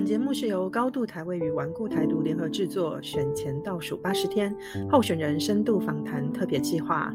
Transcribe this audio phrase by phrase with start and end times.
[0.00, 4.50] 本节目是由高度台位与顽固台独联合制作，选前倒数八十天
[4.90, 7.14] 候选人深度访谈特别计划。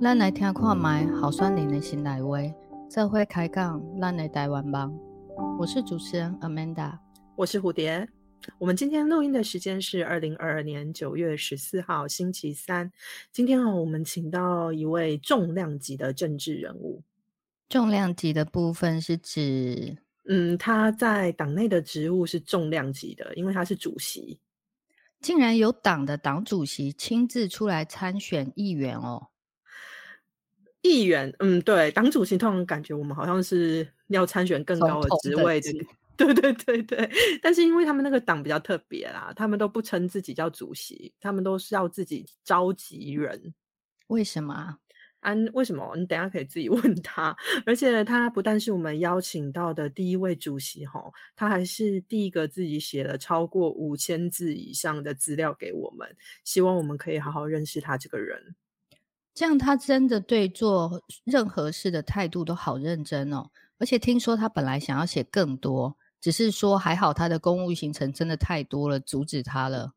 [0.00, 2.54] 咱来听看麦好酸林的新来威，
[2.88, 4.96] 这会开讲咱的台湾帮。
[5.58, 6.96] 我是主持人 Amanda，
[7.34, 8.08] 我是蝴蝶。
[8.58, 12.92] 我们今天录音的时间是二零二二年九月十四号星期三。
[13.32, 17.02] 今天哦，我们请到一位重量级的政治人物。
[17.68, 19.96] 重量级的部分是指，
[20.26, 24.40] 嗯，他在党内的职务是重量级的，因为他是主席。
[25.20, 29.28] 竟然有党的党主席亲自出来参选议员哦！
[30.82, 35.72] 议员，嗯，对，党主席通常感觉我们好像是要参选更高的职位的。
[36.16, 37.10] 对对对对，
[37.42, 43.54] 但是因为他们那个党比较特别啦，他们都不称自己叫主席，他们都是要自己召集人。
[44.08, 44.78] 为什么？
[45.24, 45.96] 安为什么？
[45.96, 47.36] 你等下可以自己 问他。
[47.66, 51.02] 而且他不但是我们邀请到的第一位主席哈，
[51.34, 58.54] 他还是第一个自己写了超过五千字以上的资料给我们，希望我们可以好好认识他这个人。
[59.34, 63.50] 这样他真的对做任何事的态度都好认真哦。
[63.78, 69.94] 而且听说他本来想要写更多，只是说还好他的公务行程真的太多了，阻止他了。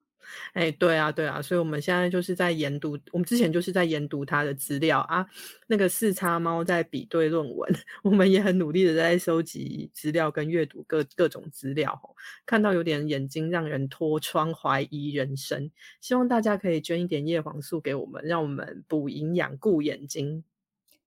[0.54, 5.26] 哎，对啊，对啊，所以我们现在就是在研读，我们之前就是在研读他的资料啊。
[5.68, 12.00] 那个四叉猫在比对论文， 我们也很努力的在收集资料跟阅读各各种资料。
[12.46, 15.70] 看到有点眼睛让人脱窗，怀疑人生。
[16.00, 20.44] 希望大家可以捐一点叶黄素给我们，让我们补营养、顾眼睛。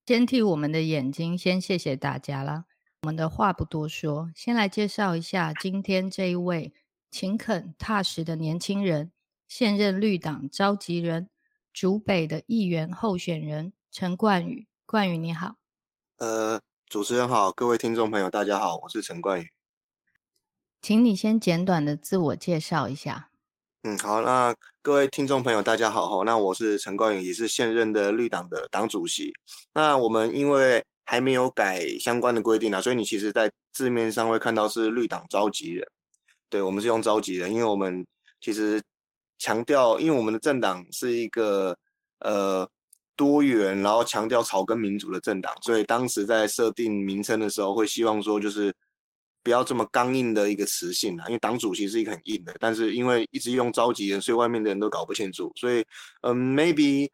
[0.06, 2.64] 先替我们的眼睛先谢谢大家啦。
[3.02, 6.72] 我们的话不多说，先来介绍一下今天这一位。
[7.10, 9.10] 勤恳踏实的年轻人，
[9.48, 11.28] 现任绿党召集人，
[11.72, 14.68] 竹北的议员候选人陈冠宇。
[14.86, 15.56] 冠宇你好，
[16.18, 19.48] 呃，主持人好，各位听众朋友大家好，我是陈冠宇，
[20.80, 23.30] 请你先简短的自我介绍一下。
[23.82, 29.32] 嗯，好，那各位听众朋友大家好哈，那我是陈冠宇，也是现任的绿党的党主席。
[29.74, 35.84] 那我们因为还没有改相关的规定啊，所以你其实在字面上会看到是绿党召集人。
[36.50, 38.04] 对，我们是用召集人，因为我们
[38.40, 38.82] 其实
[39.38, 41.74] 强调，因为我们的政党是一个
[42.18, 42.68] 呃
[43.16, 48.74] 多元，然后强调草根民主的政党，所以当时在设定名称的时候，会希望说就是
[49.42, 55.84] 不要这么刚硬的一个词性啊，因为党主席是一个很硬的，但是因为一直用召集人，所以外面的人都搞不清楚，所以
[56.22, 57.08] 嗯，maybe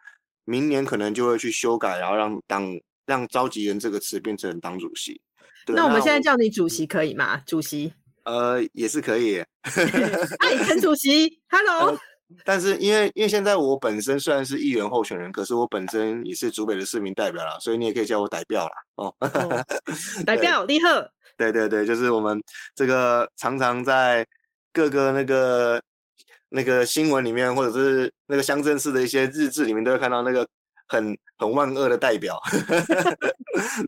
[0.45, 2.65] 明年可能就会去修改，然后让党
[3.05, 5.21] 让召集人这个词变成党主席。
[5.69, 7.39] 那我们现在叫你主席可以吗？
[7.47, 7.93] 主席。
[8.27, 9.39] 呃，也是可以。
[9.39, 11.97] 哎， 陈主席，Hello。
[12.45, 18.73] 但是因为因为现在我本身虽然是议员候选人，可是我本身也是竹北的市民代表啦，所以你也可以叫我代表啦。
[18.97, 19.15] 哦，
[20.27, 21.09] 代表立贺。
[21.37, 22.43] 对对对，就是我们
[22.75, 24.27] 这个常常在
[24.73, 25.81] 各个那个
[26.49, 30.45] 那个新闻里面，或者是那个乡镇市的一些日志里面，都会看到那个
[30.89, 32.37] 很很万恶的代表。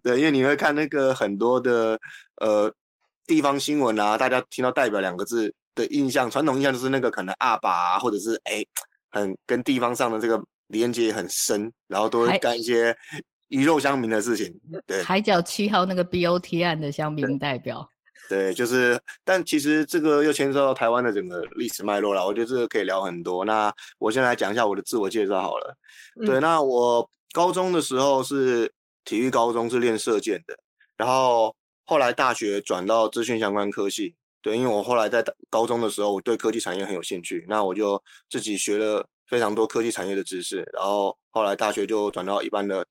[0.04, 1.98] 对，因为你会看那个很多的
[2.36, 2.72] 呃。
[3.28, 8.64] 地方新闻啊，大家听到“代表”两个字的印象，传统印象就是那个可能阿爸啊，或者是哎，
[9.10, 12.96] 很跟地方上的这个连接很深，然后都会干一些
[13.48, 14.58] 鱼肉乡民的事情。
[14.86, 17.86] 对，海角七号那个 BOT 案的乡民代表。
[18.30, 22.26] 对，就是，但其实这个又牵涉到台湾的整个历史脉络了。
[22.26, 23.44] 我觉得这个可以聊很多。
[23.44, 25.76] 那我先来讲一下我的自我介绍好了。
[26.24, 28.72] 对，那我高中的时候是
[29.04, 30.58] 体育高中，是练射箭的，
[30.96, 31.54] 然后。
[31.88, 42.86] 后来大学转到资讯相关科系，对，因为我后来在高中的时候，我对科技产业很有兴趣，那我就自己学了非常多科技产业的知识，然后后来大学就转到一般的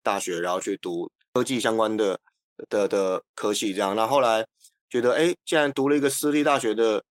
[0.00, 2.16] 大学，然后去读科技相关的
[2.68, 3.96] 的的科系，这样。
[3.96, 4.46] 那后来
[4.88, 7.02] 觉得，哎，既然读了一个私立大学的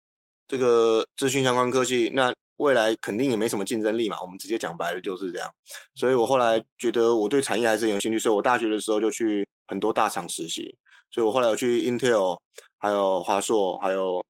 [0.47, 4.21] 这个资讯相关科系，那未来肯定也没什么竞争力嘛。
[4.21, 5.53] 我们直接讲白了就是这样。
[5.95, 10.77] 所以我后来觉得我对产业还是有兴趣，所以我大学的时候就去很多大厂实习。
[11.11, 12.37] 所以我后来有去 Intel，
[12.77, 14.25] 还有华硕，还有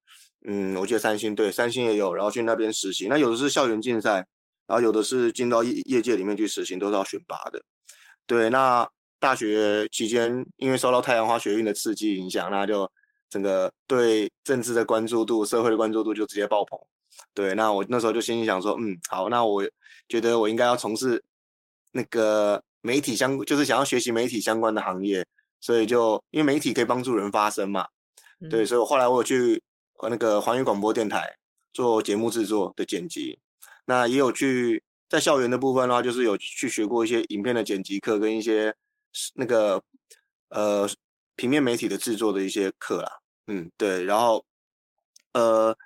[0.46, 3.08] 嗯，我记得三星，对，三星也有，然后去那边实习。
[3.08, 4.24] 那有的是校园竞赛，
[4.66, 7.60] 然后有的是进到业业界里面去实习，都是要选拔的。
[8.26, 8.88] 对，那
[9.18, 12.88] 大学期间因为受到太阳花学运的刺激影响，那就
[13.28, 16.78] 整个对政治的关注度、社会的关注度就直接爆棚。
[17.34, 19.64] 对，那我那时候就心里想说，嗯，好，那我
[20.08, 21.24] 觉得我应该要从事
[21.92, 25.26] 那个媒体相，就是想要学习媒体相关的行业。
[25.58, 27.88] 所以就因为媒体可以帮助人发声嘛，
[28.50, 29.60] 对，所以我后来我有去
[30.08, 31.34] 那个环宇广播电台
[31.72, 33.40] 做节目制作的剪辑，
[33.86, 38.72] 那也有去在校园的部分的话，就是有去学过一些影片的剪辑课跟一些
[39.34, 39.82] 那个
[40.50, 40.88] 呃
[41.36, 43.10] 平面媒体的制作的一些课啦，
[43.48, 44.44] 嗯，对，然后
[45.32, 45.76] 呃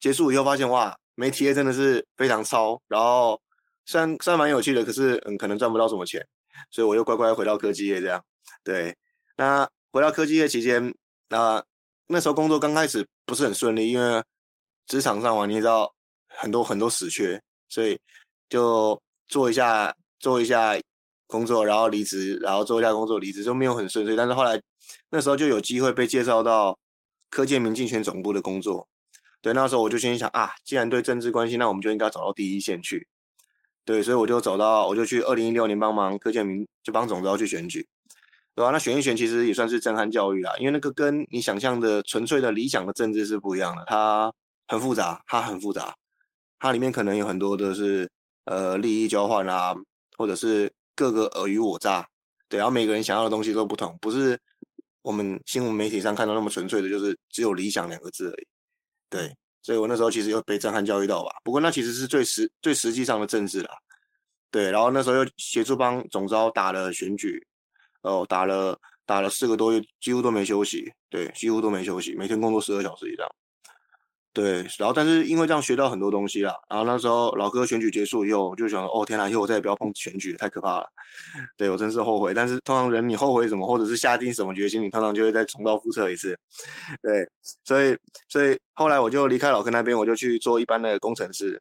[0.00, 3.40] 结束以后发现哇，媒体业真的是非常超，然后
[3.84, 6.26] 虽然虽然蛮有趣的，可是嗯可能赚不到什么钱，
[6.70, 8.24] 所以我又乖乖回到科技业这样。
[8.64, 8.96] 对，
[9.36, 10.94] 那回到科技业期间，
[11.28, 11.64] 那
[12.08, 14.22] 那时候工作刚开始不是很顺利，因为
[14.86, 15.94] 职场上嘛，你知道
[16.28, 17.98] 很多很多死缺，所以
[18.48, 20.76] 就做一下做一下
[21.26, 24.16] 工作，然后离职，然后做一下工作离职，就没有很顺遂。
[24.16, 24.60] 但是后来
[25.10, 26.78] 那时候就有机会被介绍到
[27.30, 28.86] 科建民竞选总部的工作。
[29.40, 33.08] 对，那时候我就心想啊，既然对政治关心，那我们就应该走到第一线去。
[33.90, 37.84] 对，所以我就走到，我就去二零一六年帮忙柯建民，就帮总召去选举。
[38.54, 38.70] 对吧？
[38.70, 44.32] 那选一选其实也算是震撼教育啦，因为那个跟你想象的纯粹的理想的政治是不一样的，它
[44.68, 45.96] 很复杂，它很复杂，
[46.58, 48.08] 它里面可能有很多的是
[48.44, 49.74] 呃利益交换啊，
[50.16, 52.06] 或者是各个尔虞我诈，
[52.48, 54.38] 对，然后每个人想要的东西都不同，不是
[55.02, 58.46] 我们新闻媒体上看到那么纯粹的，就是只有理想两个字而已。
[59.08, 61.30] 对，所以我那时候其实又被震撼教育到吧。
[61.44, 63.70] 不过那其实是最实最实际上的政治啦。
[64.50, 67.46] 对，然后那时候又协助帮总招打了选举。
[68.02, 73.28] 哦，打了打了四个多月，几乎都没休息，对，几乎都没休息，每天工作十二小时以上，
[74.32, 80.86] 对，然后但是因为这样学到很多东西啦，然后那时候老哥选举结束以后，我就想，哦天哪，以后我再也不要碰选举，太可怕了，
[81.56, 82.32] 对我真是后悔。
[82.32, 86.38] 但是通常人你后悔什么，或者是下定什么决心，你通常就会再重蹈覆辙一次，
[87.02, 87.28] 对，
[87.64, 87.96] 所以
[88.28, 91.60] 所以后来我就离开老哥那边，我就去做一般的工程师，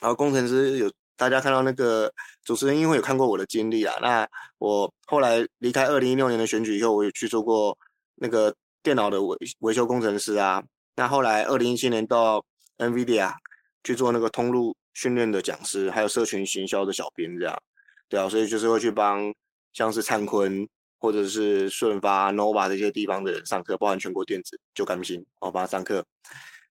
[0.00, 0.90] 然后工程师有。
[1.16, 3.94] 大家看到那个主持人，因为有看过我的经历啊。
[4.02, 4.28] 那
[4.58, 7.78] 我后来离开二零一六年的选举以后，我也去做过
[8.16, 8.52] 那个
[8.82, 10.60] 电脑的维维修工程师啊。
[10.96, 12.44] 那后来二零一七年到
[12.78, 13.34] NVIDIA
[13.82, 17.62] 去做那个通路训练的讲师，还有社群行销的小编这样。
[18.08, 19.34] 对啊，所以就是会去帮
[19.72, 20.68] 像是灿坤
[20.98, 26.04] 或者是顺发、Nova 这些地方的人上课，包含全国电子就甘心哦帮他上课。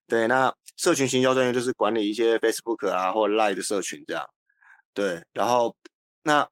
[0.06, 4.24] 对，那社群行销专业就是管理一些 Facebook 啊或 Line 的社群这样。
[4.92, 5.76] 对，然后
[6.22, 6.48] 那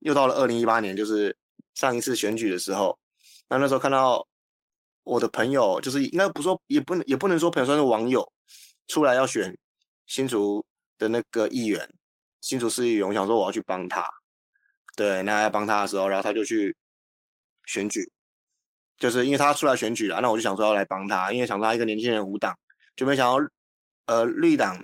[0.00, 1.36] 又到了二零一八年，就是
[1.74, 2.98] 上一次选举的时候，
[3.48, 4.26] 那那时候看到
[5.04, 8.30] 我的朋友，就是应该不说，也不能也不能说朋友，算是网友
[8.88, 9.56] 出来要选
[10.06, 10.64] 新竹
[10.98, 11.88] 的那个议员，
[12.40, 14.04] 新竹市议员，我想说我要去帮他。
[14.96, 16.76] 对，那要帮他的时候，然后他就去
[17.66, 18.10] 选举，
[18.98, 22.56] 就是因为他出来选举了，那我就想说要来帮他，因为想说他一个年轻人无党，
[22.96, 23.46] 就没想到
[24.06, 24.82] 呃绿党。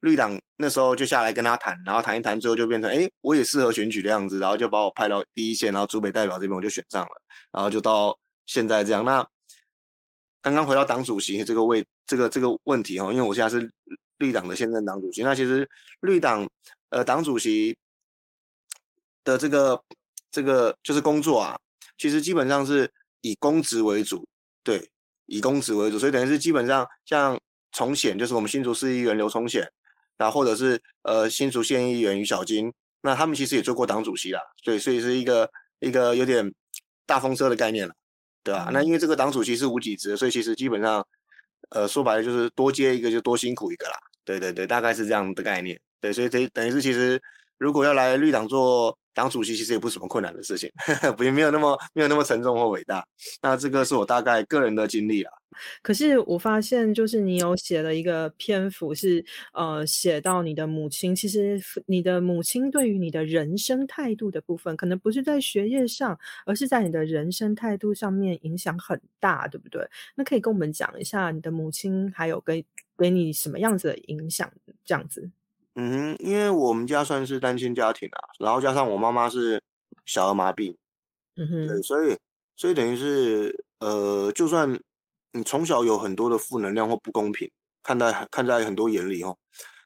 [0.00, 8.14] 绿党那时候就下来跟他谈，然后谈一谈，之后就变成哎，我也适合选举的样子，然后就把我派到第一线，然后主北代表这边我就选上了，然后就到
[8.44, 9.02] 现在这样。
[9.02, 9.26] 那
[10.44, 13.72] 刚刚回到党主席这个位这个这个问题哈，因为我现在是
[14.18, 15.66] 绿党的现任党主席，那其实
[16.02, 16.46] 绿党
[16.90, 17.74] 呃党主席
[19.24, 19.82] 的这个
[20.30, 21.58] 这个就是工作啊，
[21.96, 22.92] 其实基本上是
[23.22, 24.28] 以公职为主，
[24.62, 24.86] 对，
[25.24, 27.40] 以公职为主，所以等于是基本上像
[27.72, 29.66] 重显，就是我们新竹市议员刘重显。
[30.18, 32.70] 那或者是呃新竹县议员于小金，
[33.00, 35.50] 那他们其实也做过党主席啦，对，所以是一个
[35.80, 36.54] 一个有点
[37.06, 37.94] 大风车的概念了，
[38.44, 38.68] 对吧？
[38.72, 41.04] 那因为这个党主席是无几职，所以其实基本上，
[41.70, 47.20] 呃说白了就是多接一个就多辛苦一个啦，对对对，大概是这样的概念，对，所以等等于是其实
[47.58, 48.96] 如果要来绿党做。
[49.16, 50.68] 党主席其实也不是什么困难的事情，
[51.16, 53.06] 不也没有那么没有那么沉重或伟大。
[53.40, 55.32] 那这个是我大概个人的经历啊。
[55.82, 61.14] 可是我发现，就是你有写了一个篇幅，是呃写到你的母亲。
[61.14, 69.86] 其实你的母亲对于你的人生态度的部分，可能不是在学业上，而是在你的人生态度上面影响很大，对不对？
[70.14, 72.64] 那可以跟我们讲一下你的母亲还有给
[72.96, 74.50] 给你什么样子的影响，
[74.84, 75.30] 这样子。
[75.76, 79.60] 嗯，因为我们家算是单亲家庭啊，然后加上我妈妈是
[80.04, 80.76] 小儿麻痹，
[81.36, 82.16] 嗯哼，对，所以
[82.56, 84.78] 所以等于是呃，就算
[85.34, 87.50] 你从小有很多的负能量或不公平，
[87.82, 89.36] 看待看在很多眼里哦，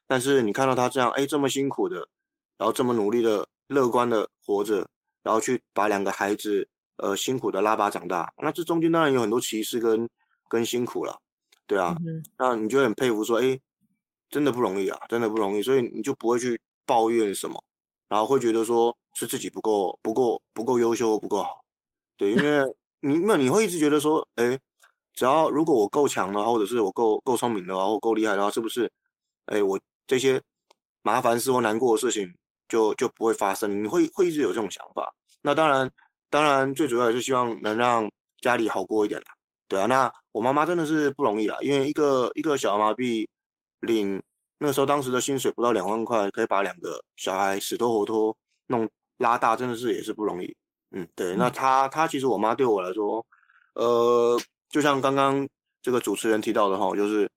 [0.06, 1.96] 但是你看到他这样，哎，这么辛苦的，
[2.56, 4.88] 然后这么努力的、乐观的活着，
[5.24, 10.08] 然后去把两个孩子呃辛苦的拉拔长大，那这中间当然有很多歧视跟
[10.48, 11.18] 跟辛苦了，
[11.66, 11.96] 对啊，
[12.38, 13.58] 那你就很佩服说，哎。
[14.30, 17.64] 真的不容易啊，真的不容易，所以你就不会去抱怨什么，
[18.10, 21.64] 然后会觉得说是自己不够、不够、不够优秀、不够好，
[22.18, 22.60] 对，因为
[23.00, 24.60] 你那你会一直觉得说，哎，
[25.18, 28.88] 只要如果我够强的话，或者是我够够聪明的话，或够厉害的话，是不是，
[29.46, 30.40] 哎，我这些
[31.02, 32.32] 麻烦事或难过的事情
[32.68, 33.82] 就就不会发生？
[33.82, 35.12] 你会会一直有这种想法。
[35.42, 35.90] 那当然，
[36.30, 38.08] 当然最主要也是希望能让
[38.40, 39.26] 家里好过一点啦，
[39.66, 39.86] 对啊。
[39.86, 43.26] 那我妈妈真的是不容易啊，因为一个一个小儿麻痹。
[43.82, 44.20] 领
[44.58, 50.52] 那个时候，当时的薪水不到两万块，可以把两个小孩死拖活拖弄拉大，真的是也是不容易。
[50.90, 51.36] 嗯，对。
[51.36, 53.24] 那她她其实我妈对我来说，
[53.74, 54.36] 呃，
[54.68, 55.48] 就像刚刚
[55.82, 57.30] 这个主持人提到的哈，就是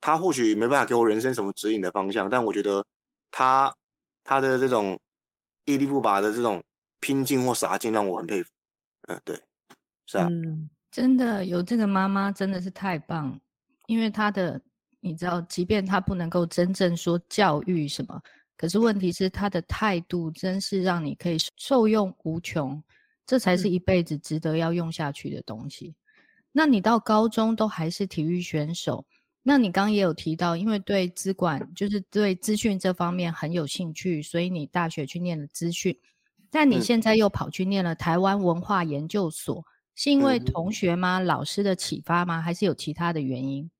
[0.00, 2.84] 他或许没办法给我人生什么指引的方向，但我觉得
[3.30, 3.74] 他
[4.24, 4.98] 他的这种
[5.64, 6.62] 屹立不拔的这种
[7.00, 8.50] 拼劲或傻劲让我很佩服。
[9.08, 9.38] 嗯，对，
[10.06, 10.28] 是啊，
[10.90, 13.38] 真的有这个妈妈真的是太棒，
[13.86, 14.60] 因为她的
[15.00, 18.20] 你知道，即便她不能够真正说教育什么，
[18.56, 22.82] 可是问题是她的态度真是让你可以受用无穷，
[23.26, 25.94] 这才是一辈子值得要用下去的东西。
[26.52, 29.04] 那你到高中都还是体育选手，
[29.42, 35.98] 那你刚刚也有提到，因为对资管就是对资讯这方面很有兴趣，所以你大学去念了资讯。
[36.50, 41.18] 但你现在又跑去念了台湾文化研究所，是因为同学吗？
[41.18, 42.42] 老师的启发吗？
[42.42, 43.70] 还是有其他的原因？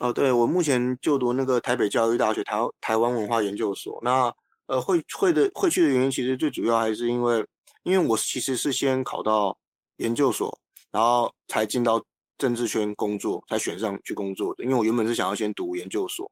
[0.00, 4.00] 哦，对我目前就读那个台北教育大学台台湾文化研究所。
[4.02, 4.34] 那
[4.66, 7.46] 呃，会会的会去的原因，其实最主要还是因为，
[7.84, 9.56] 因为我其实是先考到
[9.96, 10.58] 研究所，
[10.90, 12.04] 然后才进到
[12.36, 14.64] 政治圈工作，才选上去工作的。
[14.64, 16.30] 因为我原本是想要先读研究所。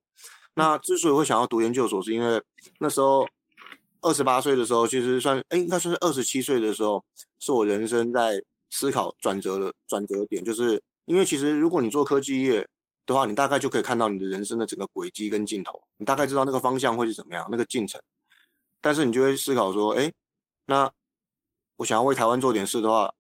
[0.55, 2.43] 那之所以会想要读研究所，是因为
[2.79, 3.27] 那时候。
[4.03, 7.05] 二十八岁的时候，其实算哎，应该算是二十七岁的时候，
[7.41, 10.45] 是我人生在思考转折的转折点。
[10.45, 12.65] 就是因为其实如果你做科技业
[13.05, 18.01] 的话，你大概就可以看到你的人生的整个轨迹跟镜头，你大概知道那个方向会是怎么样，那个进程。
[18.81, 20.13] 但是你就会思考说，哎，
[20.67, 20.89] 那
[21.77, 23.13] 我想要为台湾做点事的话，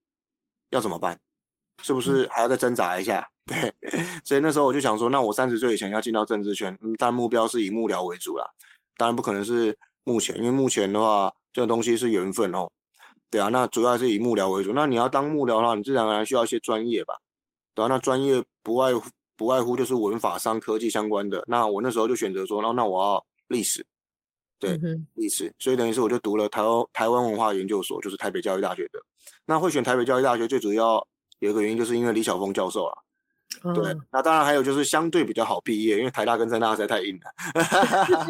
[0.71, 1.19] 要怎么办？
[1.83, 3.29] 是不是还要再挣扎一下？
[3.47, 3.73] 对，
[4.25, 8.45] 所以那时候我就想说，那我三十岁以前要进到政治圈，但目标是以幕僚为主啦，
[8.97, 9.77] 当然不可能是。
[10.09, 12.71] 目前，因为目前的话，这个东西是缘分哦，
[13.29, 14.73] 对啊，那主要是以幕僚为主。
[14.73, 17.13] 那你要当幕僚的话，你自然而然需要一些专业吧，
[17.75, 21.43] 对啊，那专业不外乎不外乎就是文法商、科技相关的。
[21.49, 23.85] 那我那时候就选择说，那那我要历史，
[24.61, 24.79] 对，
[25.15, 25.53] 历史。
[25.59, 29.01] 所以等于是我就读了台湾台湾文化研究所，就是台北教育大学的。
[29.45, 31.05] 那会选台北教育大学，最主要
[31.39, 32.93] 有一个原因，就是因为李晓峰教授啊。
[33.75, 37.31] 对，那当然还有就是相对比较好毕业，因为台大跟政大实在太硬了。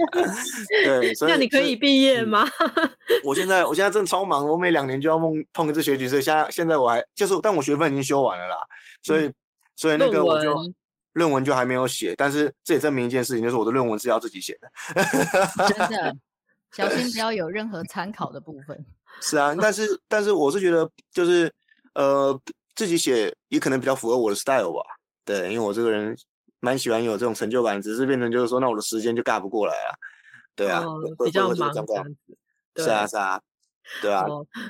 [0.85, 2.47] 对，所以那你可以毕业吗？
[3.25, 8.57] 我现在我现在正超忙，我每两年就要碰碰一次学局，所以现在现在我还就是，但我学分已经修完了啦，
[9.03, 9.31] 所以
[9.75, 10.55] 所以那个我就
[11.15, 14.71] 论文就还没有写，但是这也证明一件事情，就是我的论文是要自己写的。
[15.67, 16.17] 真的，
[16.73, 18.87] 小心不要有任何参考的部分。
[19.21, 21.53] 是啊，但是但是我是觉得就是
[21.95, 22.39] 呃
[22.77, 24.81] 自己写也可能比较符合我的 style 吧。
[25.25, 26.17] 对，因为我这个人
[26.61, 29.91] 蛮喜欢有这种成就感，只是变成就是说，那我的时间就尬不过来啊。
[30.55, 30.85] 对啊，
[31.25, 32.37] 比较忙这样子。
[32.77, 33.41] 是啊，是啊。
[34.03, 34.25] 对啊，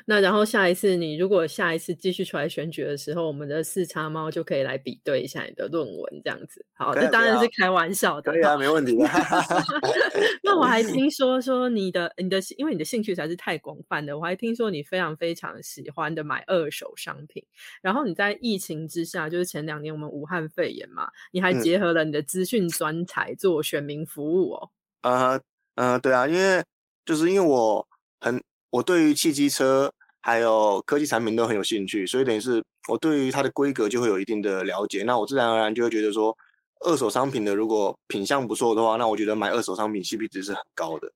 [0.07, 6.65] 那然后下一次你如果下一次继续出来选举的时候，我们的四叉猫就可以来比对一下你的论文，这样子。
[6.75, 8.33] 好，这当然是开玩笑的。
[8.33, 8.95] 对啊，没问题。
[10.45, 17.43] 那我还听说说你的你的，因为你的兴趣实在是太广泛了，我还听说你非常非常喜欢的买二手商品。
[17.81, 24.71] 然后你在疫情之下，就是前两年我们武汉肺炎嘛，你还结合了你的资讯专才做选民服务哦。
[25.03, 25.41] 呃
[25.77, 26.63] 呃，对啊，因为
[27.05, 27.89] 就是因为我
[28.21, 28.43] 很。
[28.77, 29.91] 我对于汽机车
[30.21, 35.03] 还有科技产品都很有兴趣，所以等于是我对于它的规格就会有一定的了解。
[35.05, 36.37] 那我自然而然就会觉得说，
[36.81, 41.11] 二手商品的如果品相不错的话，那我觉得买二手商品 CP 值是很高的。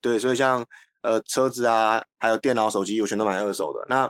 [0.00, 0.64] 对，所以像
[1.02, 3.84] 呃车子啊，还有电脑、手机，我全都买二手的。
[3.88, 4.08] 那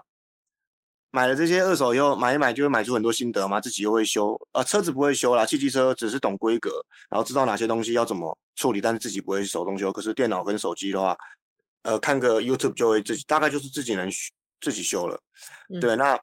[1.11, 4.39] 买了这些二手以后，买一买就会买出很多心得嘛，自己又会修。
[4.53, 9.91] 啊，车子不会修啦，汽机车只是懂规格，然后知道哪些东西要怎么处理，但是自己不会手动修。
[9.91, 11.17] 可是电脑跟手机的话，
[11.83, 14.09] 呃，看个 YouTube 就会自己，大概就是自己能
[14.61, 15.19] 自己修了。
[15.81, 16.19] 对，那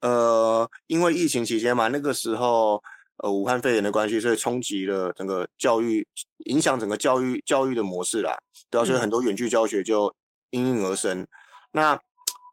[0.00, 2.82] 呃，因为疫情期间嘛，那个时候
[3.18, 6.06] 呃，武汉肺炎的关系，所以冲击了整个教育，
[6.46, 8.38] 影响整个教育教育的模式啦。
[8.70, 10.14] 对啊，所以很多远距教学就
[10.50, 11.26] 应运而生。
[11.72, 12.00] 那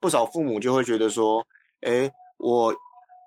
[0.02, 1.46] 不少父母就会觉得说，
[1.82, 2.76] 哎，我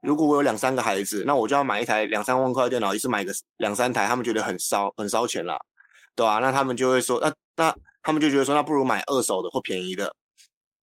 [0.02, 5.58] 如果我有两三个孩子，那我就要买一台两三万块电脑，一次买个两三台，他们觉得很烧很烧钱啦，
[6.14, 6.38] 对吧？
[6.38, 7.74] 那他们就会说，那那。
[8.02, 10.10] 他们就觉得说，那不如买二手的或便宜的，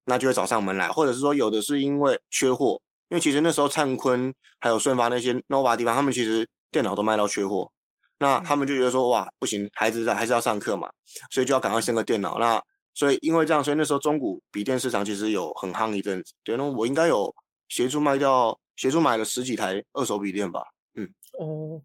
[0.06, 2.80] 那就会找上门来，或者是说有的是因为缺货，
[3.10, 7.72] 因为其实那时候灿坤还有顺发那些 nova 地方，他们其实电脑都卖到缺货，
[8.20, 10.88] 那他们就觉得说，哇，不行，孩子在还是要上课嘛，
[11.32, 12.38] 所以就要赶快升个电脑。
[12.38, 12.62] 那
[12.94, 16.34] 所以因为这样，所以那时候中古笔电市场其实有很夯一阵子。
[16.44, 17.34] 对，那我应该有
[17.68, 20.62] 协助卖掉，协助买了十几台二手笔电吧。
[20.94, 21.82] 嗯，哦。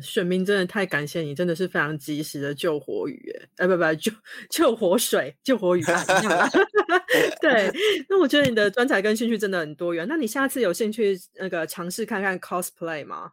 [0.00, 4.12] 选民真的太感谢你，真的是非常及时的救火雨，哎，不不，救
[4.50, 6.04] 救活水，救火雨吧。
[7.40, 7.72] 对，
[8.08, 10.06] 那我觉得你的专才跟兴趣真的很多元。
[10.08, 13.32] 那你下次有兴趣那个尝试看看 cosplay 吗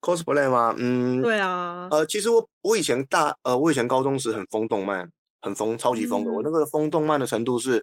[0.00, 0.74] ？cosplay 吗？
[0.78, 1.88] 嗯，对啊。
[1.90, 5.10] 呃，其实我我以前大呃，我以前高中时很疯动漫，
[5.40, 6.30] 很疯，超级疯的。
[6.30, 7.82] 我那个疯动漫的程度是，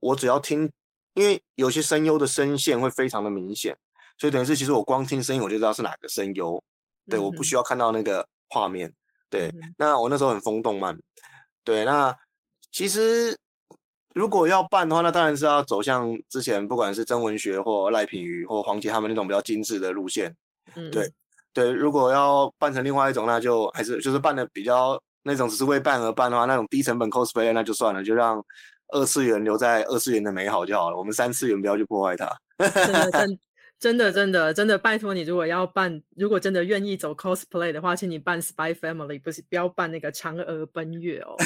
[0.00, 0.70] 我只要听，
[1.14, 3.76] 因为有些声优的声线会非常的明显，
[4.18, 6.62] 所以等于是其实我光听声音我就知道是哪个声优。
[7.08, 8.92] 对，我不需要看到那个画面。
[9.28, 10.96] 对，那我那时候很疯动漫。
[11.64, 12.14] 对，那
[12.70, 13.36] 其实
[14.14, 20.34] 如果要办的话，那当然是要走向之前不管是曾文学或赖品妤或黄杰他们那种比较精致的路线。
[20.74, 21.12] 嗯，对
[21.52, 28.44] 对，如果要办成另外一种，那就还是就是办的比较那种只是为办而办的话，那种低成本 cosplay 那就算了，就让
[28.88, 30.96] 二次元留在二次元的美好就好了。
[30.96, 32.30] 我们三次元不要去破坏它。
[32.58, 33.38] 真的，真
[33.78, 34.10] 的，
[34.54, 41.36] 真的，拜托你，如果要办，如果真的愿意走 cosplay 的话，请你办 Spy Family，不是不要办那个嫦娥奔月哦，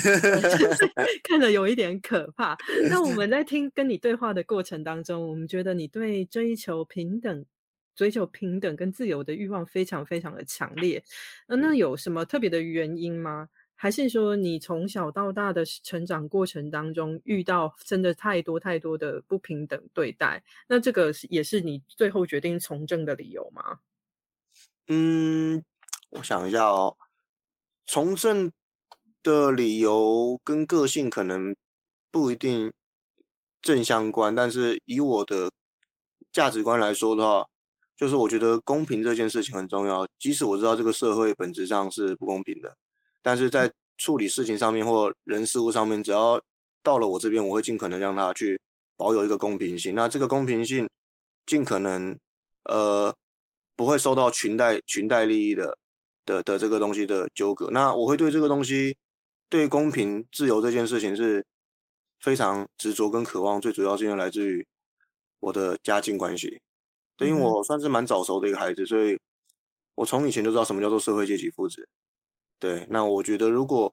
[1.25, 2.57] 看着有一点可怕。
[2.89, 7.45] 那我们在听跟你对话的过程当中，我们觉得你对追求平等、
[7.97, 11.03] 追求平等跟自由的欲望非常非常的强烈。
[11.49, 13.49] 那那有什么特别的原因吗？
[13.83, 20.45] 还是说你从小到大的成长过程当中遇到真的太多太多的不平等对待？
[20.69, 23.79] 那这个也是你最后决定从政的理由吗？
[24.89, 25.65] 嗯，
[26.11, 26.99] 我想一下哦，
[27.87, 28.53] 从政
[29.23, 31.57] 的理由跟个性可能
[32.11, 32.71] 不一定
[33.63, 35.51] 正相关，但是以我的
[36.31, 37.47] 价值观来说的话，
[37.97, 42.77] 就是我觉得公平这件事情很重要，即使我知道这个社会本质上是不公平的。
[43.23, 46.41] 但是在处理事情上面或人事物上面，只要
[46.83, 48.59] 到了我这边，我会尽可能让他去
[48.97, 49.95] 保有一个公平性。
[49.95, 50.89] 那这个公平性，
[51.45, 52.19] 尽可能
[52.65, 53.15] 呃
[53.77, 55.77] 不会受到裙带裙带利益的
[56.25, 57.71] 的的这个东西的纠葛。
[57.71, 58.97] 那我会对这个东西，
[59.49, 61.45] 对公平自由这件事情是
[62.21, 63.61] 非常执着跟渴望。
[63.61, 64.67] 最主要是因为来自于
[65.41, 66.61] 我的家境关系，
[67.17, 69.19] 对，因为我算是蛮早熟的一个孩子，所以
[69.95, 71.87] 我从以前就知道什么叫做社会阶级复制。
[72.61, 73.93] 对，那我觉得如果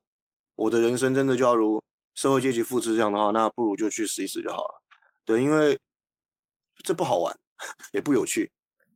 [0.56, 1.82] 我的人生真的就要如
[2.14, 4.84] 社会阶级复制这样的话，那不如就去试一试就好了。
[5.24, 5.80] 对，因为
[6.84, 7.40] 这不好玩，
[7.94, 8.52] 也不有趣，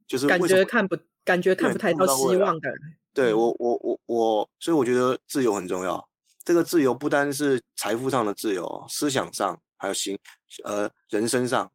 [0.06, 2.70] 就是感觉看不感觉看不太到希望的。
[3.14, 6.06] 对我我我我，所以我觉得自由很重要。
[6.44, 10.20] 这个自由不单是财富上的自由，思想上还有心
[10.66, 11.72] 呃人生上。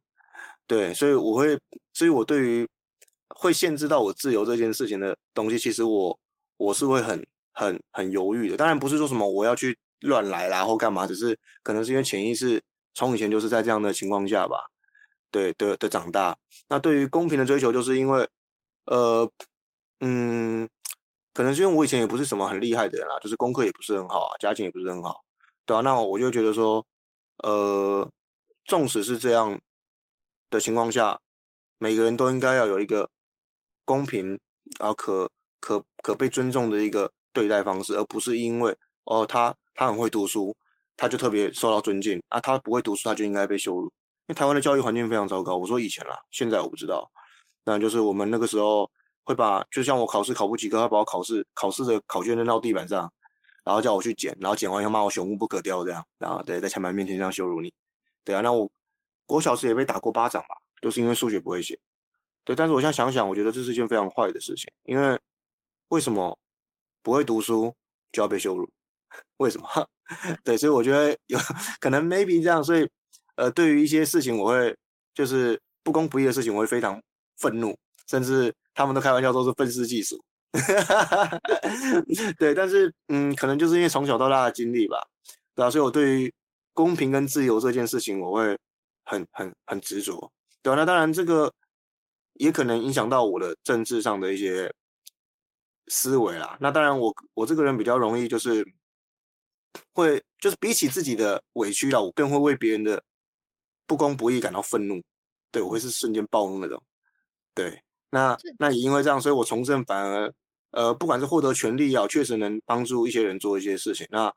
[0.67, 1.59] 对，所以我会，
[1.93, 2.69] 所以我对于
[3.29, 6.19] 会限制到我自由这件事情的东西，其实我
[6.57, 7.25] 我是会很。
[7.57, 12.61] 很很犹豫的，当然不是说什么我要去乱来啦或干嘛，只是可能是因为潜意识
[12.93, 14.67] 从以前就是在这样的情况下吧，
[15.31, 16.37] 对的的长大。
[16.69, 18.29] 那对于公平的追求，就是因为，
[18.85, 19.27] 呃，
[20.01, 20.69] 嗯，
[21.33, 25.23] 可能是因为我以前也不是什么很厉害的人啦，就是功课也不是很好啊，家境也不是很好，
[25.65, 26.85] 对啊，那我就觉得说，
[27.37, 28.07] 呃，
[28.65, 29.59] 纵使是这样
[30.51, 31.19] 的情况下，
[31.79, 33.09] 每个人都应该要有一个
[33.83, 34.39] 公平
[34.79, 35.27] 然后可
[35.59, 37.11] 可可被尊重的一个。
[37.37, 40.55] 对待方式，而不是因为哦，他他很会读书，
[40.95, 42.39] 他就特别受到尊敬啊。
[42.39, 43.83] 他不会读书，他就应该被羞辱。
[43.83, 45.55] 因为台湾的教育环境非常糟糕。
[45.55, 47.07] 我说以前啦，现在我不知道。
[47.63, 48.89] 那就是我们那个时候
[49.23, 53.13] 会把，就像我考试考不及格，他把我考试考试的考卷扔到地板上，
[53.63, 56.03] 然后叫我去捡，然后捡完要骂我朽木不可雕这样。
[56.17, 57.71] 然后对，在全班面前这样羞辱你。
[58.23, 58.67] 对啊，那我
[59.27, 61.79] 我小时也被打过巴掌吧，就是因为数学不会写。
[62.43, 65.19] 对，但是我现在想想，我觉得这是一件非常坏的事情，因为
[65.89, 66.37] 为什么？
[67.07, 67.73] 不会读书
[68.11, 68.69] 就要被羞辱，
[69.39, 69.87] 为什么？
[70.43, 71.39] 对，所以我觉得有
[71.79, 72.85] 可能 maybe 这样，所以
[73.35, 74.75] 呃，对于一些事情，我会
[75.13, 77.01] 就是不公不义的事情，我会非常
[77.37, 77.73] 愤怒，
[78.09, 80.21] 甚至他们都开玩笑说是愤世嫉俗。
[82.37, 84.97] 对，但是嗯，可能就是因为从小到大的经历吧，
[85.55, 86.33] 对啊，所以我对于
[86.73, 88.57] 公平跟自由这件事情，我会
[89.05, 90.29] 很很很执着。
[90.61, 91.49] 对啊，那当然这个
[92.33, 94.69] 也可能影响到我的政治上的一些。
[95.87, 98.65] 思维啦，那当然我我这个人比较容易就是
[99.93, 103.01] 会就是比起自己的委屈啦，我更会为别人的
[103.85, 105.01] 不公不义感到愤怒，
[105.51, 106.81] 对我会是瞬间暴怒那种。
[107.53, 110.33] 对，那那也因为这样，所以我从政反而
[110.71, 114.05] 呃，不管是获得权利啊，确实能帮助一些人做一些事情。
[114.09, 114.33] 那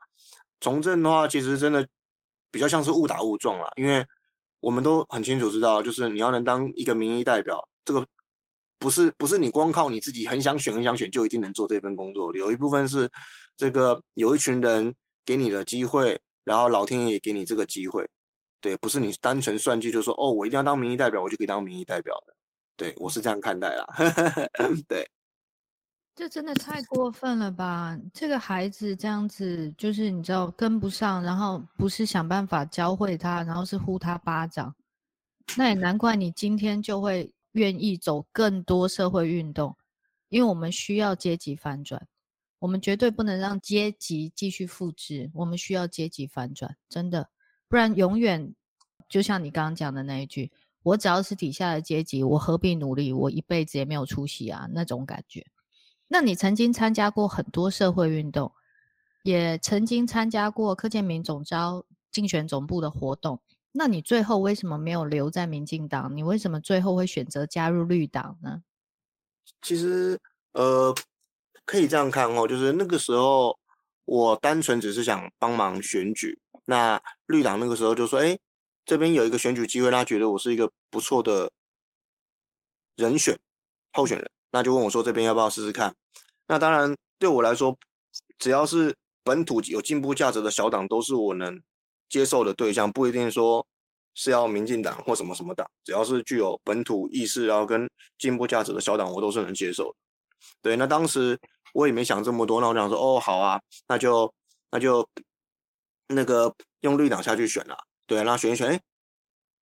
[0.61, 1.87] 从政的话，其实真的
[2.49, 4.05] 比较像是误打误撞啦，因为
[4.61, 8.07] 我们都很清楚知道，就是你要能当一个民意代表，这个。
[8.81, 13.07] 不是不是你光靠你自己很想选很想选就一定能做这份工作，有一部分是
[13.55, 14.91] 这个有一群人
[15.23, 18.09] 给你的机会，然后老天爷也给你这个机会，
[18.59, 22.33] 对，不是你单纯算计就说哦，我一定要当民意代表，我就可以当民意代表的，
[22.75, 23.85] 对我是这样看待啦，
[24.89, 25.07] 对，
[26.15, 27.95] 这真的太过分了吧？
[28.11, 34.75] 这个孩子这样子，就是你知道跟不上，然后不是想办法教会他，然后是呼他巴掌，
[35.55, 37.31] 那也难怪你今天就会。
[37.53, 39.75] 愿意走更多社会运动，
[40.29, 42.07] 因为我们需要阶级反转，
[42.59, 47.29] 我们绝对不能让阶级继续复制，我们需要阶级反转，真的，
[47.67, 48.53] 不然永远
[49.09, 50.51] 就像你刚刚讲的那一句，
[50.83, 53.11] 我只要是底下的阶级，我何必努力？
[53.11, 55.45] 我一辈子也没有出息啊，那种感觉。
[56.07, 58.51] 那你曾经参加过很多社会运动，
[59.23, 63.39] 也曾经参加过柯建明总招竞选总部的活动。
[63.73, 66.15] 那你最后为什么没有留在民进党？
[66.15, 68.63] 你为什么最后会选择加入绿党呢？
[69.61, 70.19] 其实，
[70.53, 70.93] 呃，
[71.65, 73.57] 可以这样看哦，就是那个时候
[74.05, 76.39] 我单纯只是想帮忙选举。
[76.65, 78.37] 那绿党那个时候就说：“哎，
[78.85, 81.51] 这边有一个选举机会，他觉得我是一个不错的
[82.95, 83.39] 人选
[83.93, 85.95] 候选人，那就问我说这边要不要试试看？
[86.47, 87.77] 那当然对我来说，
[88.37, 91.61] 只要是本土有进步价值的小党，都是我能。”
[92.11, 93.65] 接受的对象不一定说
[94.13, 99.95] 是要民进党或什么什么党，只要是具有本土意识然后跟进步价值的小党，我都是能接受的。
[100.61, 101.39] 对，那当时
[101.73, 104.31] 我也没想这么多，那我想说，哦，好啊，那就
[104.71, 105.07] 那就
[106.07, 107.77] 那个用绿党下去选了。
[108.05, 108.81] 对，那选一选，哎，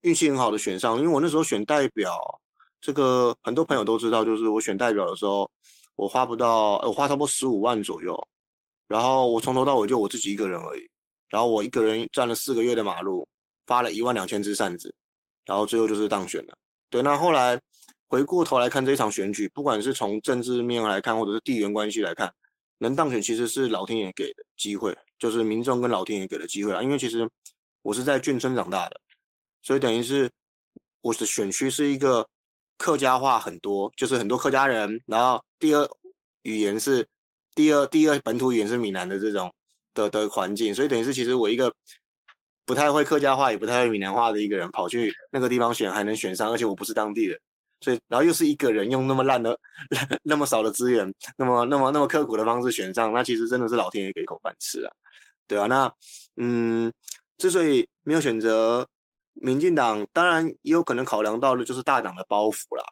[0.02, 2.42] 运气很好的选上，因为我那时候选代表，
[2.82, 5.48] 这个很多朋友都知道，就是我选代表的时候，
[5.96, 8.28] 我花不到，我花差不多十五万左右，
[8.88, 10.90] 然后我从头到尾就我自己一个人而已。
[11.30, 13.28] 然后我一个人站了四个月的马路，
[13.66, 14.94] 发了一万两千支扇子，
[15.46, 16.58] 然后最后就是当选了。
[16.90, 17.60] 对，那后来
[18.08, 22.34] 回过头来看这一场选举，不管是从政治面来看，或者是地缘关系来看，
[22.80, 26.82] 能当选其实是老天爷给的机会，就是民众跟老天爷给的机会啊。
[26.82, 27.30] 因为其实
[27.84, 29.00] 我是在眷村长大的，
[29.62, 30.28] 所以等于是
[31.02, 32.28] 我的选区是一个
[32.78, 35.88] 客家话很多，就是很多客家人，然后第二
[36.42, 37.08] 语言是
[37.54, 39.54] 第二第二本土语言是闽南的这种。
[40.00, 41.74] 的的环境，所以等于是其实我一个
[42.66, 47.40] 不太会客家话，也不太会闽南话的一个人，跑去那个地方选还能选上，而且我不是当地人，
[47.82, 49.58] 所以然后又是一个人用那么烂的、
[50.24, 54.92] 那么少的资源，那么那么那么刻苦的方式选上，那其实真的是老天爷给口饭吃啊，
[55.48, 55.92] 对啊，那
[56.38, 56.94] 嗯，
[57.38, 58.88] 之所以没有选择
[59.34, 62.84] 民进党，当然也有可能考量到的就是大党的包袱啦，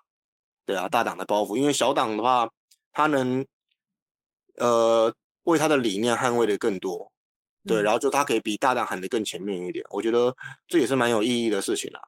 [0.66, 2.50] 对啊，大党的包袱，因为小党的话，
[2.92, 3.46] 他能
[4.56, 5.14] 呃。
[5.48, 7.12] 为他的理念捍卫的更多，
[7.66, 10.36] 对，然后就他可以比大党喊的更前面一点，我觉得
[10.68, 12.02] 这也是蛮有意义的事情啦，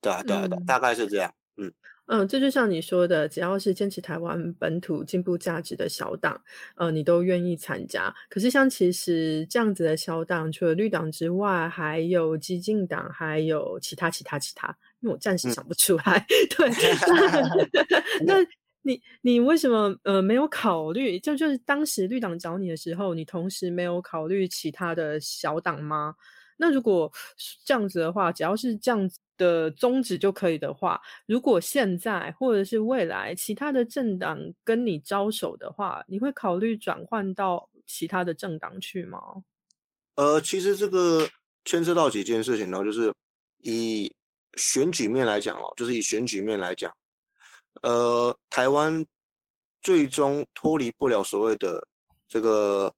[0.00, 1.72] 对啊，对啊，大概是这样，嗯。
[2.08, 6.40] 嗯，这就像你说的，只要是坚持台湾本土进步价值的小党，
[6.76, 8.14] 呃，你都愿意参加。
[8.30, 14.68] 可是像其实这样子的小党，除了绿党之外，还有激进党，还有其他其他其他，
[15.00, 16.24] 因为我暂时想不出来，
[16.56, 16.70] 对，
[18.24, 18.34] 那。
[18.86, 21.18] 你你为什么呃没有考虑？
[21.18, 26.14] 就就是当时绿党找你的时候，你同时没有考虑其他的小党吗？
[26.56, 27.12] 那如果
[27.64, 39.18] 这样子的话，只要是这样子的宗旨就可以的话，如果现在或者是未来其他的政党跟你招手的话，你会考虑转换到其他的政党去吗？
[40.14, 41.28] 呃，其实这个
[41.64, 43.12] 牵涉到几件事情呢，就是
[43.62, 44.10] 以
[44.54, 46.90] 选举面来讲哦，就是以选举面来讲。
[47.82, 49.04] 呃，台湾
[49.82, 51.86] 最终脱离不了所谓的
[52.28, 52.92] 这个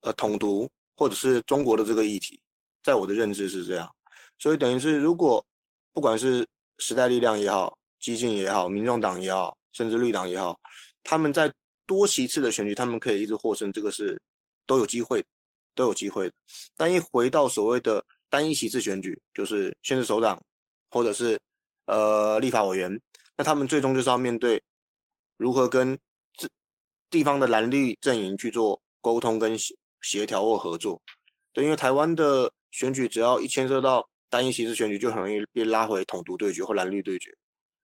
[0.00, 2.40] 呃统独，或者是中国的这个议题，
[2.82, 3.94] 在我的认知是这样。
[4.38, 5.44] 所以等于是，如果
[5.92, 6.46] 不管是
[6.78, 10.58] 时代力量也好，激进也好，民众党也好，甚至绿党也好，
[11.04, 11.52] 他们在
[11.86, 14.20] 多席次的选举，他们可以一直获胜，这个是
[14.66, 15.24] 都有机会，
[15.74, 16.34] 都有机会的。
[16.76, 20.42] 但一回到所谓的单一席次选举，就是现任首长
[20.90, 21.38] 或者是
[21.86, 23.00] 呃立法委员。
[23.38, 24.60] 那他们最终就是要面对
[25.36, 25.96] 如何跟
[26.36, 26.48] 这
[27.08, 31.00] 地方的蓝绿阵营去做沟通跟协协调或合作，
[31.52, 37.30] 对，因为台湾的选举只要一牵涉到单一席次选举，就很容易被拉回统独对决或蓝绿对决。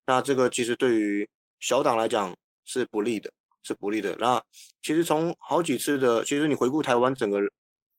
[0.06, 1.28] 那这个其实对于
[1.60, 4.16] 小党来讲是不利的，是不利的。
[4.18, 4.42] 那
[4.82, 7.38] 其实从好几次的，其实你回顾台湾整个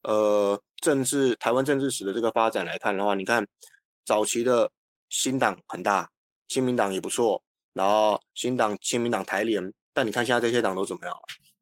[0.04, 3.48] 呃政治台湾政治史的这个发展来看的话，你看
[4.04, 4.70] 早期的
[5.10, 6.12] 新党很大。
[6.48, 7.42] 亲民党也不错，
[7.74, 11.22] 然后新党、亲民党、台联，但你看现在这些党都怎么样了？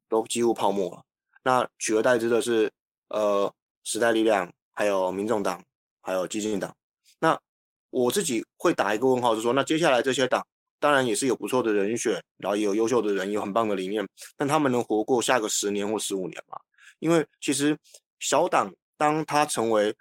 [0.10, 1.04] 都几乎泡沫了。
[1.44, 2.72] 那取而代之的是，
[3.10, 5.64] 呃，时代力量，还有民众党，
[6.02, 6.76] 还有激进党。
[7.20, 7.40] 那
[7.90, 10.46] 我自己会打一个问号，就是说，那接下来这些党，
[10.80, 16.60] 当然也是有不错的人选，然后也有优秀的人，有很棒的理念，但他们能活过下个十年或十五年吗？
[17.00, 17.78] 因为其实
[18.20, 19.96] 小党当它成为，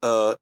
[0.00, 0.38] 呃。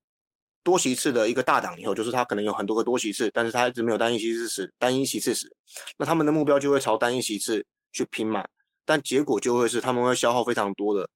[0.63, 5.51] 多席次的一个大党以后，就是他可能有很多个多席次，但是他一直没有单一席次时，单一席次时，
[5.97, 8.47] 那他们的目标就会朝单一席次去拼嘛，
[8.85, 11.09] 但结果就会是他们会消耗非常多的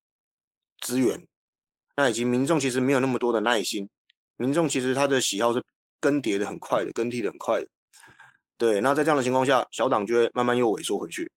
[0.81, 1.27] 资源，
[1.97, 3.87] 那以及民众其实没有那么多的耐心，
[4.37, 5.63] 民众其实他的喜好是
[6.01, 7.69] 更迭的很快的，更替的很快的，
[8.57, 11.31] 对，那在这样的情况下，小党就会慢慢又萎缩回去，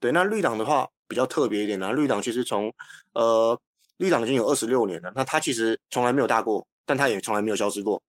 [0.00, 2.74] 对，那绿党的话比较特别一点呢，绿党其实从
[3.12, 3.56] 呃
[3.98, 6.66] 绿党已经有二十六年了，那他其实从来没有大过。
[6.84, 8.02] 但他也从来没有消失过，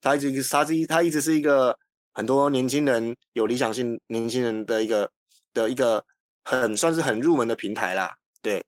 [0.00, 1.78] 他一直他是一他一直是一个
[2.12, 5.10] 很多年轻人有理想性年轻人的一个
[5.54, 6.04] 的一个
[6.44, 8.16] 很算是很入门的平台啦。
[8.42, 8.64] 对，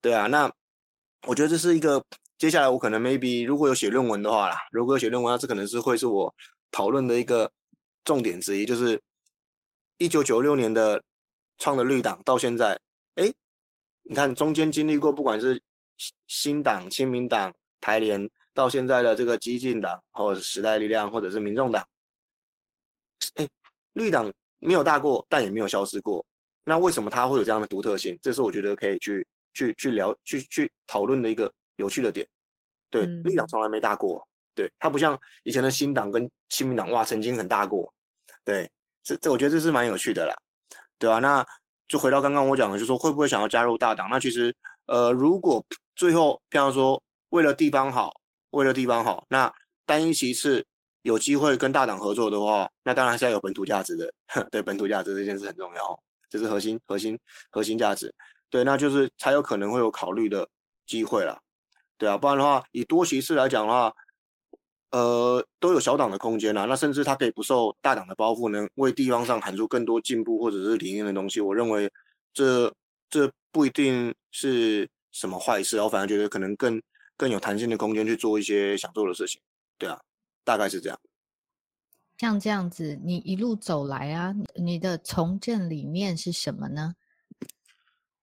[0.00, 0.50] 对啊，那
[1.26, 2.04] 我觉得这是一个
[2.38, 6.34] 接下来我可能 maybe 如果有写论文的话啦，如果有写论文，那这可能是会是我
[6.70, 7.50] 讨论的一个
[8.04, 9.00] 重点之一，就是
[9.98, 11.02] 一九九六年的
[11.58, 12.78] 创的绿党到现在，
[13.14, 13.32] 哎，
[14.02, 15.62] 你看中间经历过不管是
[16.26, 21.86] 新党、亲民党、台联，到现在的这个激进党，或者是时代力量，或者是民众党，
[23.34, 23.46] 哎，
[23.92, 26.24] 绿党没有大过，但也没有消失过。
[26.64, 28.18] 那为什么它会有这样的独特性？
[28.22, 32.26] 这是我觉得可以去去去聊、去去讨论的一个有趣的点。
[32.88, 37.92] 对，绿党从来没大过，对，它不像以前的新党跟新民党，哇，曾经很大过。
[38.44, 38.70] 对，
[39.02, 40.34] 这这我觉得这是蛮有趣的啦，
[40.98, 41.18] 对吧？
[41.18, 41.44] 那
[41.88, 44.08] 就回到刚刚我讲的，就说会不会想要加入大党？
[44.08, 44.54] 那其实，
[44.86, 45.64] 呃，如果
[45.96, 48.14] 最后，比方说为了地方好，
[48.54, 49.52] 为了地方好，那
[49.84, 50.64] 单一其次
[51.02, 54.12] 有机会跟大党合作的话，那当然是要有本土价值的。
[54.50, 56.02] 对，本土价值这件事很重要。
[56.30, 57.16] 这是核心、核心、
[57.50, 58.12] 核心价值，
[58.50, 60.48] 对，那就是才有可能会有考虑的
[60.84, 61.38] 机会了，
[61.96, 63.94] 对啊，不然的话，以多席次来讲的话，
[64.90, 71.40] 呃，都有小党的空间了，那甚至他可以不受大党的包袱，能为地方上喊出更多进步或者是理念的东西。
[71.40, 71.88] 我认为
[72.32, 72.74] 这
[73.08, 76.82] 这不一定是什么坏事，我反而觉得可能更
[77.16, 79.40] 更有弹性的空间去做一些想做的事情，
[79.78, 80.00] 对啊，
[80.44, 80.98] 大概是这样。
[82.18, 86.94] 像这样子，你一路走来啊，你的从政理念是什么呢？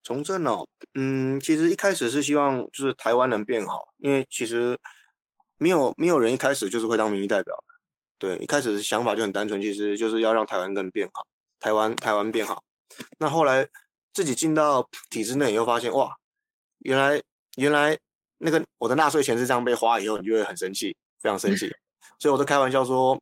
[0.04, 4.80] 从政哦，嗯，其实一开始是希望就是台湾能变好，因为其实
[5.58, 7.64] 没有没有人一开始就是会当民意代表的，
[8.18, 11.28] 对，一开始想法就很单纯，其实就是要让台湾更变好，
[11.60, 12.64] 台湾台湾变好。
[13.20, 13.68] 那后来
[14.14, 16.16] 自己进到体制内以后，发现哇，
[16.80, 17.22] 原来
[17.58, 17.98] 原来
[18.42, 21.72] 那个我的纳税钱是这样被花以后，你就会很生气，非常生气，
[22.20, 23.20] 所以我都开玩笑说。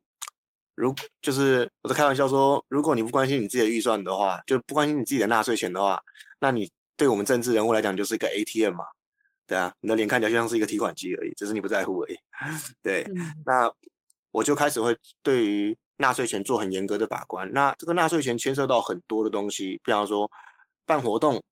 [0.75, 6.01] 如就是我都开玩笑说，如果你不关心你自己的预算的话，就不关心你自己的纳税钱的话，
[6.39, 8.85] 那你对我们政治人物来讲就是一个 ATM 嘛，
[9.45, 12.17] 对啊，你的脸看起来就像是一个提款机而已，只是你不在乎而已。
[12.81, 13.05] 对，
[13.45, 13.69] 那
[14.31, 17.51] 我就开始会对于纳税钱做很严格的把关。
[17.51, 20.31] 那这个纳税钱牵涉到很多的东西，比方说
[20.85, 21.43] 办活动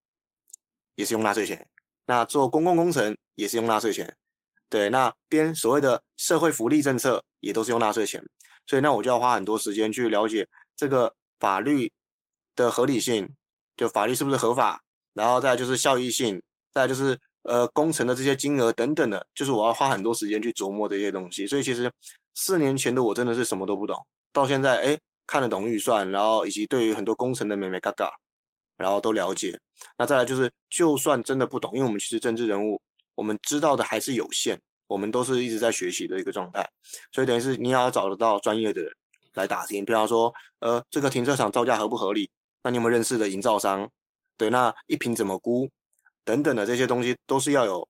[0.95, 1.67] 也是用纳税钱，
[2.07, 4.15] 那做公共工程也是用纳税钱，
[4.69, 8.23] 对，那编所谓的社会福利政策也都是用纳税钱。
[8.65, 11.91] 所以那我就要花很多时间去了解这个法律
[12.55, 13.29] 的合理性，
[13.77, 14.81] 就法律是不是合法，
[15.13, 16.41] 然后再就是效益性，
[16.73, 21.47] 再就是呃工程的这些金额等等的，就是我要花很多时间去琢磨这些东西。
[21.47, 21.89] 所以其实
[22.35, 23.95] 四年前的我真的是什么都不懂，
[24.33, 28.11] 到现在哎看得懂预算，然后以及对于很多工程的美美嘎嘎，
[28.77, 29.59] 然后都了解。
[29.97, 32.81] 那再来就是就算真的不懂，因为我们其实政治人物，
[33.15, 34.59] 我们知道的还是有限。
[34.87, 36.65] 我们都是一直在学习的一个状态，
[37.11, 38.89] 所以等于是你要找得到专业的人
[39.33, 42.31] 来打听，比方说，呃，这个停车场造价合不合理？
[42.63, 43.91] 那你有没有认识的营造商？
[44.37, 45.69] 对，那一平怎么估？
[46.23, 47.85] 等等的这些东西都是要有，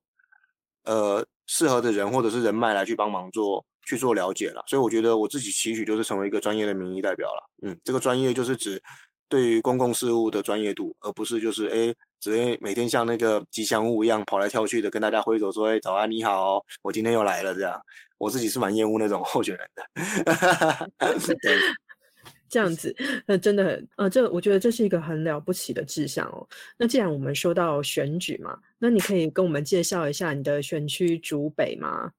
[0.85, 4.63] 呃，适合的人或者是人脉来去帮忙做去做了解了。
[4.65, 7.47] 所以我觉得我自己期许就是成为一个专业的民意代表了。
[7.61, 8.81] 嗯，这个专业就是指。
[9.29, 17.79] 对于公共事务的专业度，而不是就是哎，只会每天像那个吉祥物一样跑来跳去的跟大家挥手说哎早安你好，我今天又来了这样，
[18.17, 19.83] 我自己是蛮厌恶那种候选人的。
[22.49, 26.47] 这样子，那真的很呃，这我觉得这是一个很了不起的志向哦。
[26.77, 32.09] 那既然我们说到选举嘛，那你可以跟我们介绍一下你的选区竹北吗？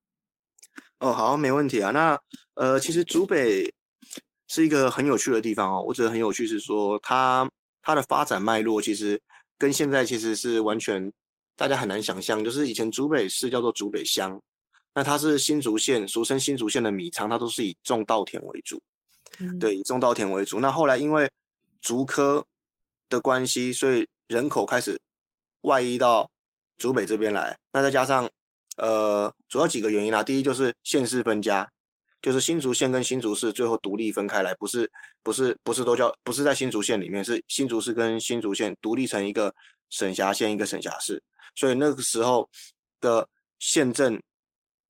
[1.01, 1.91] 哦，好，没问题啊。
[1.93, 2.21] 那
[2.55, 3.73] 呃，其实竹北。
[4.49, 7.49] 是一个很有趣的地方哦，我觉得很有趣是说它
[7.83, 9.21] 它的发展脉络其实
[9.57, 11.13] 跟现在其实是完全
[11.55, 14.41] 大家很难想象，就是以前竹北市叫做竹北乡，
[14.95, 18.81] 那它是新竹县，俗称新竹县的米仓，它都是以种稻田为主，
[19.61, 20.61] 对，以种稻田为主。
[20.61, 21.31] 那后来因为
[21.81, 22.45] 竹科
[23.09, 24.99] 的关系，所以人口开始
[25.63, 26.31] 外移到
[26.79, 27.59] 竹北这边来。
[27.73, 28.29] 那再加上
[28.77, 31.69] 呃，主要几个原因啦，第一就是县市分家。
[32.21, 34.91] 就是新竹县跟新竹市最后独立分开来，不是
[35.23, 39.55] 不是不是都叫不是在新竹县里面，是新竹市跟新竹县独立成一个
[39.91, 41.23] 省辖县一个省辖市，
[41.55, 42.49] 所以那个时候
[43.01, 43.29] 的
[43.61, 44.21] 县政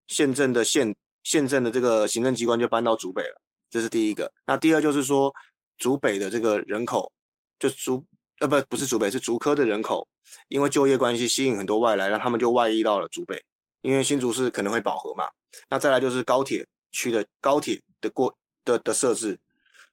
[0.07, 4.31] 县政的县县政的这个行政机关就搬到竹北了，这是第一个。
[4.45, 5.33] 那第二就是说
[5.77, 7.11] 竹北的这个人口，
[7.59, 8.01] 就竹
[8.39, 10.07] 呃不不是竹北是竹科的人口，
[10.47, 13.43] 因为就业关系吸引很多外来，让他们就外溢到了竹北，
[13.81, 15.25] 因为新竹市可能会饱和嘛。
[15.69, 16.65] 那再来就是高铁。
[16.97, 19.39] 区的高铁的过的的设置，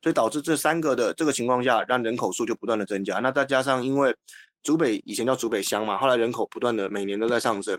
[0.00, 3.18] 所以导致这三个的这个情况下，让人口数就不断的增加。
[3.18, 4.16] 那再加上因为
[4.62, 7.78] 竹北以前叫竹北乡嘛，后来人口不断的每年都在上升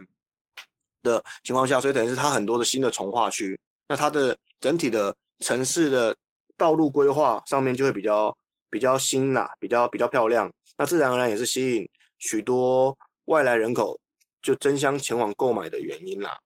[1.01, 6.15] 的情况下，所以等于是它很多的新的从化区，那它的整体的城市的
[6.55, 8.37] 道路规划上面就会比较
[8.69, 10.51] 比较新啦，比较比较漂亮。
[10.77, 13.99] 那自然而然也是吸引许多外来人口
[14.43, 16.37] 就争相前往购买的原因啦。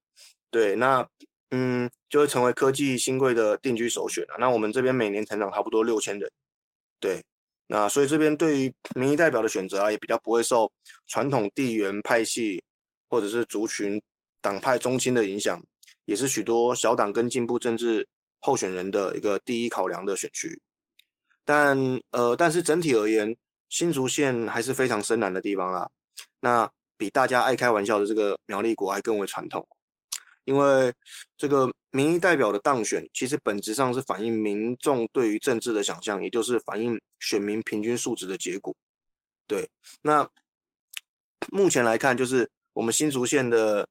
[0.49, 1.05] 对，那
[1.51, 4.35] 嗯，就会成为科技新贵的定居首选了。
[4.39, 6.31] 那我们这边每年成长差不多六千人，
[6.99, 7.23] 对，
[7.67, 10.71] 那所以这边对于民意代表的选择啊，也比较不会受
[11.07, 12.63] 传统地缘派系
[13.09, 14.01] 或者是族群
[14.41, 15.59] 党派中心的影响，
[16.05, 18.07] 也是许多小党跟进步政治
[18.39, 20.61] 候选人的一个第一考量的选区。
[21.43, 21.77] 但
[22.11, 23.35] 呃，但是整体而言，
[23.69, 25.89] 新竹县还是非常深蓝的地方啦。
[26.39, 29.67] 那比大家爱开玩笑的这个苗栗国还更为传统，
[30.45, 30.93] 因为
[31.37, 38.75] 这个民意代表的当选，其实本质上是反映民众对于政治的想象，也就是反映选民平均素质的结果。
[39.47, 39.69] 对，
[40.01, 40.27] 那
[41.51, 43.87] 目前来看，就是我们新竹县的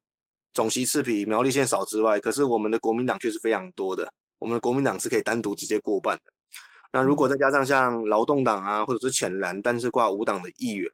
[0.52, 6.32] 总席次比苗栗县少之外，可是我们的国民党却是非常多的，我们的国民党是可以单独直接过半的。
[6.92, 10.90] 那如果再加上像劳动党啊，或者是浅蓝，但是挂五党的议员，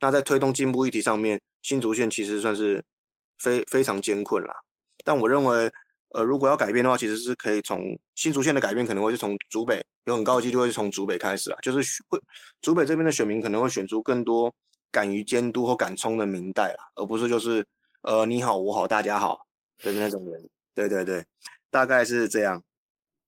[0.00, 2.82] 那在推动进步议题上面，新竹县其实算是
[3.38, 4.54] 非非常艰困啦。
[5.06, 5.70] 但我认为，
[6.08, 12.20] 呃，如果要改变的话，其实是可以从新竹县的改变，可能会是从竹北，有很高的几率会是从竹北开始啊，就是会
[12.60, 14.52] 竹北这边的选民可能会选出更多
[14.90, 17.64] 敢于监督或敢冲的民代啊，而不是就是
[18.02, 19.46] 呃你好我好大家好
[19.78, 20.50] 的那种人。
[20.74, 21.24] 对对对，
[21.70, 22.60] 大概是这样。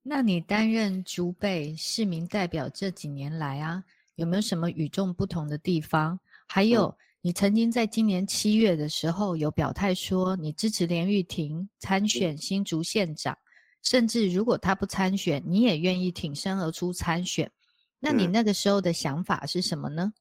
[0.03, 3.85] 那你担任竹北市民代表这几年来啊，
[4.17, 6.19] 有没有什么与众不同的地方？
[6.47, 13.37] 还有，你曾经在今年七月的时候有表态说，你支持连玉婷参选新竹县长，
[13.83, 17.51] 甚至如果他不参选，你也愿意挺身而出参选。
[17.99, 20.13] 那你那个时候的想法是什么呢？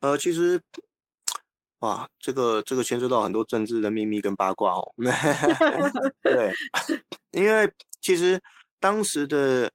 [0.00, 0.60] 呃，其实，
[1.80, 4.94] 哇，这个这个牵涉到很多政治的秘密跟八卦哦。
[6.22, 6.52] 对，
[7.32, 7.70] 因为
[8.00, 8.40] 其实。
[8.82, 9.70] 当时的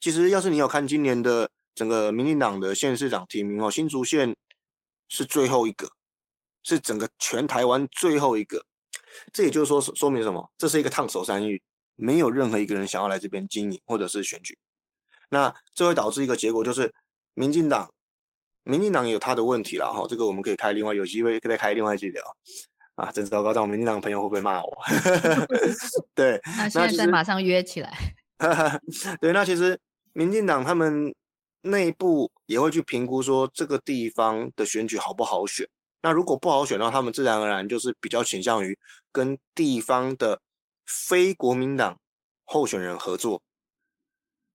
[0.00, 4.34] 其实，要是你有看今年的整个民进党的县市长提名哦，新竹县
[5.10, 5.86] 是最后一个，
[6.62, 8.64] 是整个全台湾最后一个。
[9.30, 10.50] 这也就是说，说明什么？
[10.56, 11.62] 这是一个烫手山芋，
[11.96, 14.56] 没有任何一个人想要来这边经营或者是选举。
[15.28, 16.90] 那这会导致一个结果，就是
[17.34, 17.92] 民进党，
[18.62, 20.06] 民进党有他的问题了哈。
[20.08, 22.22] 这个我们可以开另外有机会再开另外一集聊。
[22.96, 23.54] 啊，真糟糕！
[23.54, 24.78] 但我民进党朋友会不会骂我？
[26.14, 28.14] 对，那现在马上约起来。
[29.22, 29.78] 对，那其实
[30.12, 31.14] 民进党他们
[31.62, 35.68] 内部也会去评估说这个地方的选举好不好选。
[36.02, 38.78] 那如果不好选的话，他们自然而然就是比较倾向于
[39.12, 40.40] 跟地方的
[40.86, 41.98] 非国民党
[42.44, 43.42] 候选人合作。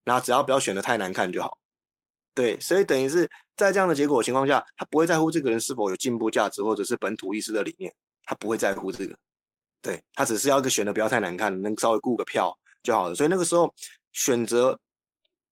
[0.03, 1.57] 那只要不要选的太难看就好。
[2.33, 7.93] 对，所以等于是在这样的结果情况下，他不会在乎这个人是否有进步价值或者是本土意识的理念。
[8.23, 9.15] 他不会在乎这个，
[9.83, 13.13] 对他只是要一个选的不要太难看，能稍微顾个票就好了。
[13.13, 13.71] 所以那个时候
[14.13, 14.79] 选择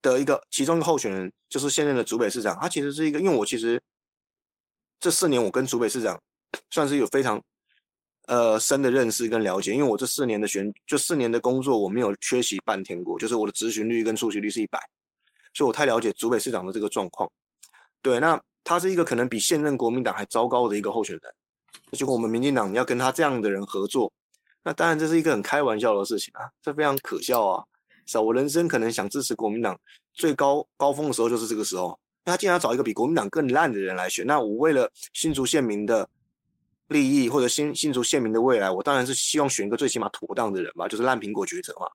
[0.03, 3.81] 的一个其中一个候选人就是现任的竹北市长，他其实是一个，因为我其实
[4.99, 6.21] 这四年我跟竹北市长
[6.69, 7.41] 算是有非常
[8.27, 14.79] 呃深的认识跟了解，因为我这四年的选就四年的工作我没有缺席半天过，就是我的执行率跟出席率是一百，
[15.53, 17.31] 所以我太了解竹北市长的这个状况。
[18.01, 21.33] 对，那他是一个可能比现任国民党还糟糕的一个候选人。
[21.93, 24.11] 结果我们民进党要跟他这样的人合作，
[24.63, 27.63] 那当然这是一个很开玩笑的事情啊，这非常可笑啊！
[28.05, 29.79] 是啊，我人生可能想支持国民党
[30.13, 36.07] 最高高峰的时候就是这个时候，那他竟然要找一个比国民党更烂的人来选，那我为了新竹县民的
[36.87, 41.87] 利益或者新新竹县民的未来，我当然是希望选一个最起码妥当的人嘛，就是烂苹果抉择嘛，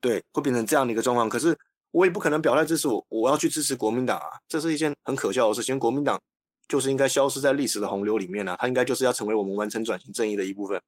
[0.00, 1.28] 对，会变成这样的一个状况。
[1.28, 1.56] 可是
[1.90, 6.20] 我也不可能表态支持我，我要去支持国民党啊，这是一件很可笑的事情，国民党。
[6.66, 10.80] 就是应该消失在历史的洪流里面呢，它应该就是要成为我们完成转型正义的一部分。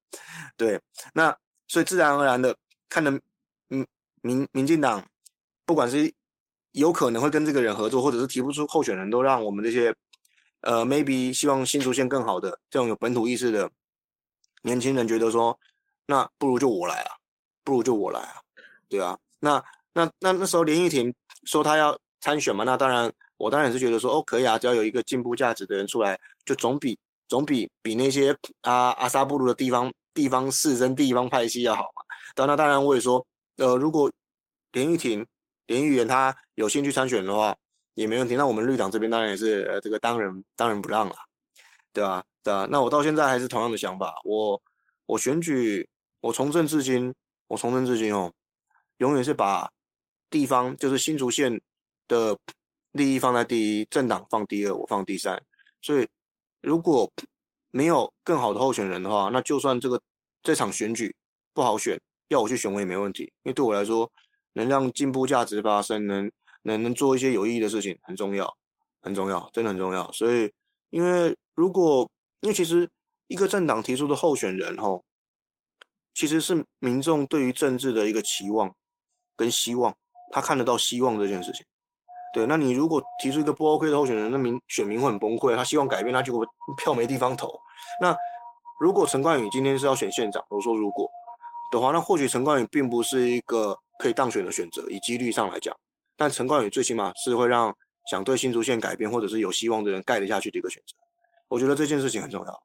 [0.57, 0.81] 对，
[1.12, 1.37] 那
[1.69, 2.57] 所以自然而然的
[2.88, 3.12] 看的，
[4.26, 5.02] 民民进党
[5.64, 6.12] 不管是
[6.72, 9.94] 有可能会跟这个人合作，或者是提不出候选人，都让我们这些
[10.62, 13.70] 呃 maybe 希望新出现更好的这种有本土意识的
[14.62, 15.58] 年轻人觉得说，
[16.06, 17.10] 那不如就我来啊，
[17.62, 18.35] 不如就我来啊，
[18.88, 19.62] 对啊，那
[19.92, 21.14] 那那那时候连玉婷
[21.44, 23.12] 说他要参选嘛，那当然。
[23.38, 26.98] 我当然是觉得说，哦，可以啊，只要有一个进步价值的人出来，就总比
[27.29, 32.02] 总比比那些阿阿萨布鲁的地方地方士绅、地方派系要好嘛。
[32.35, 33.22] 当然，当然我也说，
[33.57, 34.11] 呃，如果
[34.73, 35.27] 连玉婷、
[35.67, 37.57] 连玉元他有兴趣参选的话，
[37.94, 38.37] 也没问题。
[38.37, 41.15] 那我们绿党这边当然也是呃这个当仁当仁不让了，
[41.92, 42.25] 对吧？
[42.42, 42.67] 对啊。
[42.71, 44.61] 那我到现在还是同样的想法，我
[45.07, 45.88] 我选举，
[46.21, 47.15] 我从政至今，
[47.48, 48.33] 我从政至今哦，
[48.98, 49.71] 永远是把
[50.31, 51.61] 地方就是新竹县
[52.09, 52.38] 的。
[52.92, 55.38] 利益放在第一，政党放第二，我放第三。
[55.83, 56.09] 所以，
[56.63, 57.13] 如果
[57.71, 60.00] 没有更好的候选人的话，那就算这个
[60.42, 61.15] 这场选举
[61.52, 63.24] 不好选，要我去选我也没问题。
[63.42, 64.10] 因为对我来说，
[64.54, 66.31] 能让进步价值发生，能
[66.62, 68.52] 能能做一些有意义的事情很重要，
[69.02, 70.10] 很重要，真的很重要。
[70.12, 70.52] 所以，
[70.90, 72.10] 因为如果
[72.40, 72.88] 因为其实
[73.29, 75.04] 一个政党提出的候选人，吼，
[76.14, 78.74] 其实是民众对于政治的一个期望
[79.37, 79.94] 跟希望，
[80.33, 81.64] 他看得到希望这件事情。
[82.35, 86.44] 对，那你如果提出一个不 OK 的候选人，那民选民会很崩溃，他希望改变，他就会
[86.77, 87.58] 票没地方投。
[88.00, 88.14] 那
[88.79, 91.10] 如果陈冠宇今天是要选县长，我说如果
[91.71, 95.75] 的话，那或许陈冠宇并不是一个可以当选的选择，以几率上来讲。
[96.17, 97.75] 但陈冠宇最起码是会让
[98.10, 100.94] 想对新竹县改变或者是有希望的人盖得下去的一个选择。
[101.48, 102.62] 我觉得这件事情很重要，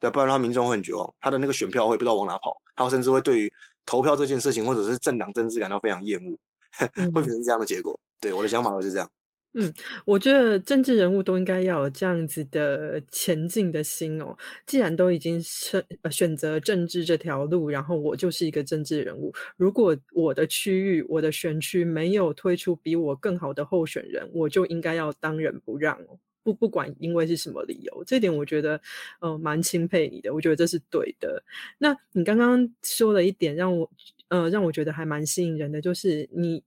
[0.00, 3.52] 对，不然他民众会很绝望，他的那个选票会不知道往哪跑，他甚至会对于
[3.86, 6.36] 投票这件事情或者是政党政治感到非常厌恶，
[7.12, 7.98] 会变成这样的结果。
[8.20, 9.10] 对，我的想法会是这样。
[9.56, 9.72] 嗯，
[10.04, 14.36] 我觉得政治人物都应该要有这样子的前进的心哦。
[14.66, 19.32] 既然都已经选选择政治这条路，然后我就是一个政治人物。
[19.56, 26.18] 如果我的区域、我的选区没有推出比我更好的候选人，我就应该要当仁不让哦。
[26.42, 28.80] 不，不管因为是什么理由，这点我觉得，
[29.20, 30.34] 呃，蛮钦佩你的。
[30.34, 31.40] 我觉得这是对的。
[31.78, 33.88] 那你刚刚说了一点，让我，
[34.28, 36.64] 呃，让我觉得还蛮吸引人的，就是你。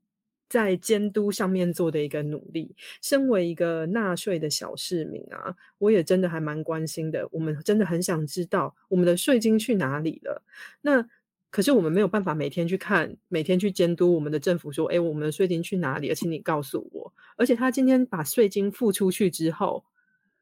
[0.49, 7.27] 在监督上面做的一个努力，身为一个纳税的小市民啊，我也真的还蛮关心的。
[7.31, 10.41] 我们真的很想知道我们的税金去哪里了。
[10.81, 11.05] 那
[11.49, 17.13] 可是我们没有办法每天去看，每天去监督我们的政府，说：“哎，我们的税金去哪里？”而且你告诉我。
[17.35, 19.83] 而且他今天把税金付出去之后，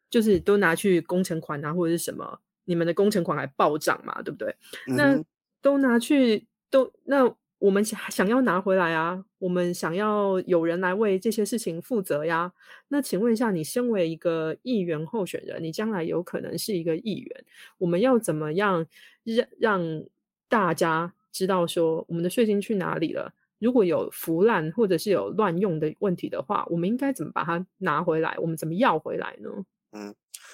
[0.09, 2.39] 就是都拿去工程款啊，或者是什么？
[2.65, 4.21] 你们的工程款还暴涨嘛？
[4.21, 4.55] 对不对？
[4.87, 5.23] 那
[5.61, 7.35] 都拿去都那。
[7.65, 12.53] 我们想要拿回来啊，我们想要有人来为这些事情负责呀。
[12.89, 17.45] 那请问一下，你身为一个议员候选人，你将来有可能是一个议员，
[17.79, 18.85] 我们要怎么样
[19.23, 20.03] 让让
[20.47, 23.33] 大家知道说我们的税金去哪里了？
[23.57, 28.37] 如果有腐烂或者是有乱用的问题的话，我们应该怎么把它拿回来？
[28.37, 29.49] 我们怎么要回来呢？
[29.91, 30.13] 嗯，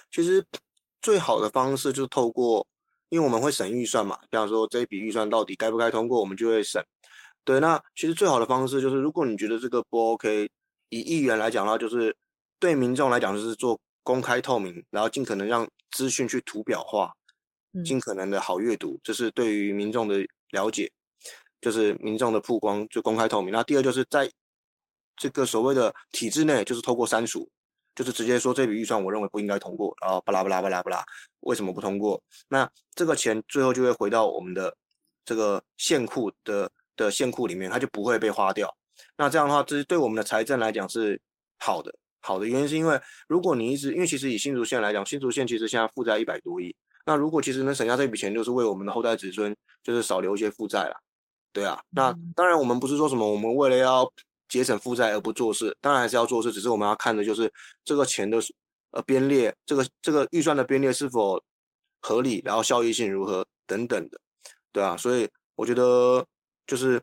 [0.09, 0.41] 其实
[1.01, 2.65] 最好的方式就是透过。
[3.11, 6.81] 因为我们会审预算嘛，比方说这一笔预算到底该不该通过，我们就会审。
[7.43, 10.49] 对，那其实最好的方式就是，如果你觉得这个不 OK，
[10.87, 12.15] 以议员来讲的话，就是
[12.57, 17.11] 对民众来讲就是做公开透明，然后尽可能让资讯去图表化，
[17.83, 20.89] 尽可能的好阅读，这是对于民众的了解，
[21.59, 23.51] 就是民众的曝光就公开透明。
[23.51, 24.31] 那第二就是在
[25.17, 27.49] 这个所谓的体制内，就是透过删除。
[27.93, 31.03] 就是直接说这笔预算，我认为不应该通过，然后巴拉巴拉巴拉巴拉，
[31.41, 32.21] 为什么不通过？
[32.47, 34.75] 那这个钱最后就会回到我们的
[35.25, 38.73] 这个现库的的现库里面，它就不会被花掉。
[39.17, 41.19] 那这样的话，这是对我们的财政来讲是
[41.59, 41.93] 好的。
[42.21, 46.75] 好的原因是因为，如果你一直，因为其实以新竹县来讲，新竹县其实现在负债一百多亿，
[47.05, 50.95] 那如果其实能省下这笔钱，就是为我们的后代子孙，就是少留一些负债了。
[51.51, 54.11] 对啊，那当然我们不是说什么，我们为了要。
[54.51, 57.49] 节省负债而不做事，当然还是要做事，只是我们要看的就是
[57.85, 58.37] 这个钱的
[58.91, 61.41] 呃编列，这个这个预算的编列是否
[62.01, 64.19] 合理，然后效益性如何等等的，
[64.73, 66.25] 对啊，所以我觉得
[66.67, 67.01] 就是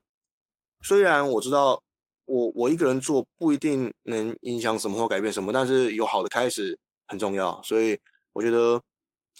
[0.83, 1.83] 虽然我知道
[2.27, 7.99] 我我一个人做不一定能影响什么或改变什么，但是有好的开始很重要，所以
[8.35, 8.79] 我觉得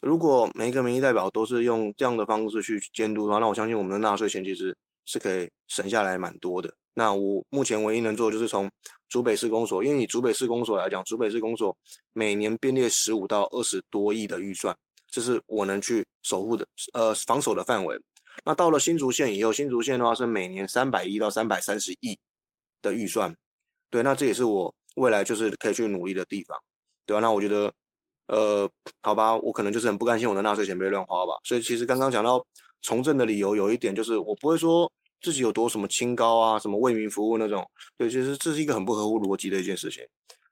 [0.01, 6.73] 如果每一个民意代表都是用这样的方式去监督的话，那我相信我们的纳税钱其实是可以省下来蛮多的。
[6.99, 8.69] 那我目前唯一能做的就是从
[9.09, 11.75] 竹北市公所，因为以竹北市公所来讲，竹北市公所
[12.13, 14.77] 每年编列十五到二十多亿的预算，
[15.09, 17.97] 这是我能去守护的，呃，防守的范围。
[18.45, 22.19] 那到了新竹县以后，新竹县的话是每年三百亿到三百三十亿
[22.83, 23.33] 的预算，
[23.91, 26.59] 对，那这也是我未来就是可以去努力的地方，
[27.07, 27.21] 对吧？
[27.21, 27.73] 那我觉得，
[28.27, 28.69] 呃，
[29.03, 31.35] 好吧，我可能就是很不甘心我的纳税钱被乱花吧。
[31.45, 32.45] 所以其实刚刚讲到
[32.83, 34.91] 从政的理由，有一点就是我不会说。
[35.21, 40.07] 自己有多什么清高啊，什么为民服务那种，对，其实这是一个很不合乎逻辑的一件事情。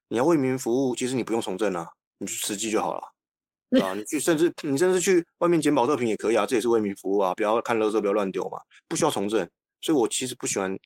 [0.08, 1.88] 你要为民服务，其实你不用从政啊，
[2.18, 8.58] 你去实际就好了， 啊，你去甚至你甚至去外面捡保特瓶也可以啊，这也是为民服务啊，不要看垃圾不要乱丢嘛，
[8.88, 9.48] 不需要从政。
[9.80, 10.76] 所以我其实不喜欢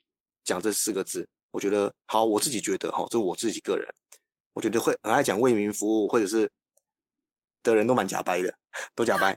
[0.44, 3.86] 讲这四个字，我觉得好，我自己觉得哈，这是我自己个人，
[4.52, 6.50] 我觉得会很爱讲为民服务或者是
[7.62, 8.54] 的人都蛮假掰的，
[8.94, 9.36] 都假掰，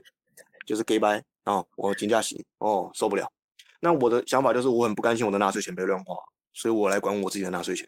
[0.66, 3.30] 就是 gay 掰啊，我金价洗哦受不了。
[3.84, 6.16] 那我的想法就是，我很不甘心我的纳税钱被乱花，
[6.54, 7.86] 所以我来管我自己的纳税钱。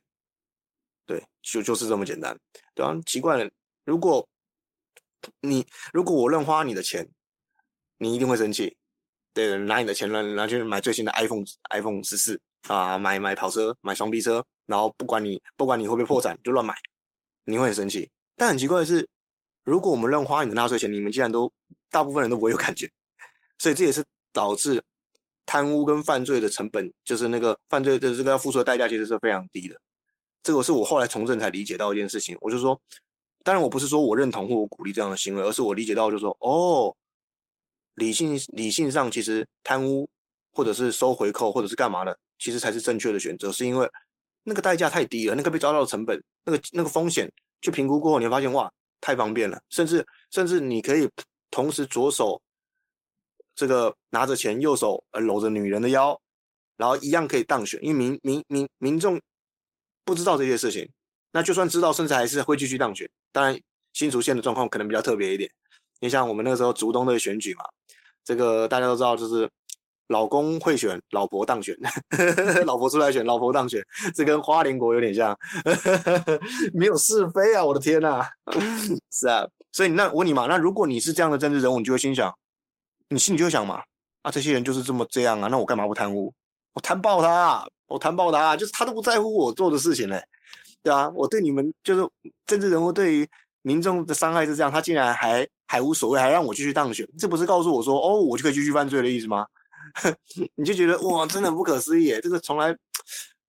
[1.06, 2.38] 对，就就是这么简单。
[2.74, 3.50] 对啊，奇怪了，
[3.86, 4.28] 如果
[5.40, 7.08] 你如果我乱花你的钱，
[7.96, 8.76] 你一定会生气。
[9.32, 12.38] 对，拿你的钱来拿去买最新的 iPhone，iPhone 十四
[12.68, 16.74] 啊，买买跑车，买双 B 车，然后不管你不管你会不会破产，就乱买，
[17.44, 18.10] 你会很生气。
[18.36, 19.08] 但很奇怪的是，
[19.64, 21.50] 如果我们乱花你的纳税钱，你们竟然都
[21.88, 22.86] 大部分人都不会有感觉，
[23.56, 24.84] 所以这也是导致。
[25.46, 29.80] 贪污跟犯罪的成本，就是那个犯罪的这个要付出的代价，其实是非常低的。
[30.42, 32.36] 这个是我后来从政才理解到一件事情。
[32.40, 32.78] 我就说，
[33.42, 36.94] 当然我不是说我认同或我鼓励这样的行为，而是我理解到就是说，哦，
[37.94, 40.08] 理性理性上其实贪污
[40.52, 43.88] 或者是收回扣或者是干嘛的，其实才是正确的选择，是因为
[44.44, 51.08] 那个代价太低了，那个被抓到的成本，那个那个风险去评估过后，你会发现哇，太方便了，甚至甚至你可以
[51.50, 52.40] 同时左手
[53.56, 56.16] 这个拿着钱，右手呃搂着女人的腰，
[56.76, 59.20] 然后一样可以当选，因为民民民民众
[60.04, 60.88] 不知道这些事情。
[61.32, 63.08] 那就算知道，甚至还是会继续当选。
[63.32, 63.58] 当然，
[63.92, 65.50] 新竹县的状况可能比较特别一点。
[66.00, 67.64] 你像我们那个时候竹东的选举嘛，
[68.24, 69.50] 这个大家都知道，就是
[70.08, 71.76] 老公会选，老婆当选，
[72.64, 73.82] 老婆出来选，老婆当选，
[74.14, 75.36] 这跟花莲国有点像，
[76.72, 77.64] 没有是非啊！
[77.64, 78.22] 我的天呐，
[79.10, 79.46] 是啊。
[79.72, 82.34] 所以那我问你嘛，那如果你是这样的政治人物，你就会心想，
[83.08, 83.82] 你心里就想嘛，
[84.22, 86.32] 啊，这些人就是这么这样啊，那我干嘛不贪污？
[86.72, 90.22] 我贪爆他，啊我贪爆他，啊就是他都不在乎我做的事情嘞。
[90.82, 92.08] 对啊，我对你们就是
[92.46, 93.28] 政治人物对于
[93.62, 99.46] 民众的伤害是这样，他竟然还还无所谓，还让我继续当选，这不是告诉我说哦，我就可以继续犯罪的意思吗？
[100.56, 102.76] 你就觉得哇，真的不可思议，这个从来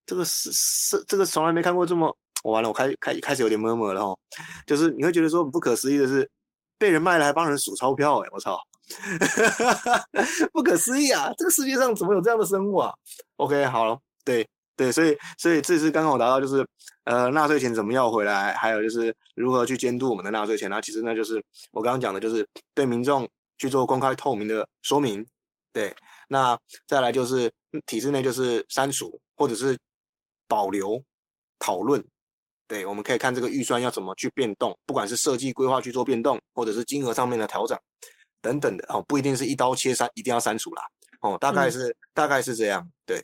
[0.05, 4.17] 这个是是这个从来没看过这么我完了，我开开开始有点懵懵了哦，
[4.65, 6.29] 就是你会觉得说不可思议的是
[6.77, 8.59] 被人卖了还帮人数钞票，哎，我操，
[10.53, 12.93] 不可思议啊，这个世界上怎么有这样的生物啊
[13.38, 14.47] ？OK，好了，对。
[14.77, 16.63] 对，所以所以这次刚好达到就是，
[17.05, 20.69] 呃，纳税钱怎么要回来，还有就是如何去监督我们的纳税钱。
[20.69, 23.27] 那其实那就是我刚刚讲的，就是对民众
[23.57, 25.25] 去做公开透明的说明。
[25.73, 25.91] 对，
[26.27, 27.51] 那再来就是
[27.88, 29.75] 体制内就是删除或者是
[30.47, 31.03] 保留
[31.57, 32.05] 讨论。
[32.67, 37.75] 对，我们可以看这个预算要怎么去变动，不管是设计规划去做变动，或者是金额上面的调整
[38.41, 40.83] 等等的哦，不一定是一刀切删，一定要删除啦。
[41.21, 43.23] 哦，大概是大概是这样，对。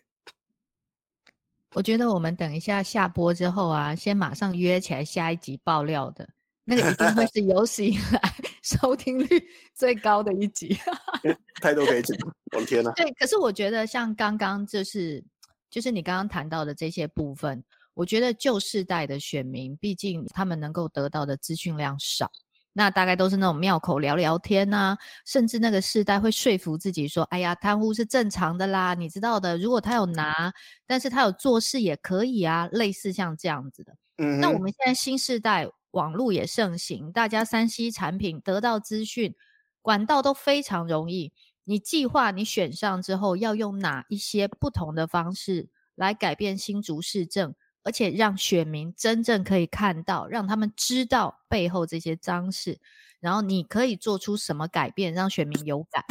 [1.76, 6.28] 我觉得我们等一下下播之后啊，先马上约起来下一集爆料的
[6.66, 8.22] 那个，一定会是有史以来
[8.62, 9.44] 收听率
[9.74, 10.78] 最高的一集。
[11.62, 12.16] 太多可以讲，
[12.52, 12.92] 我的天呐！
[12.96, 15.24] 对，可是我觉得像刚刚就是
[15.70, 17.64] 就是你刚刚谈到的这些部分，
[17.96, 22.32] 我觉得旧世代的选民，毕竟他们能够得到的资讯量少。
[22.74, 29.58] 那大概都是那种庙口聊聊天呐，甚至那个世代会说服自己说：“哎呀，贪污是正常的啦，你知道的。
[29.58, 30.52] 如果他有拿，
[30.88, 39.36] 但是他有做事也可以啊，类似像这样子的。”嗯，那我们现在新时代网络也盛行，大家三 C 产品得到资讯
[39.82, 41.32] 管道都非常容易。
[41.66, 47.56] 你计划你选上之后要用哪一些不同的方式来改变新竹市政？
[47.84, 52.80] 而且让选民真正可以看到，让他们知道背后这些脏事，
[53.20, 56.04] 然后你可以做出什么改变，让选民有感。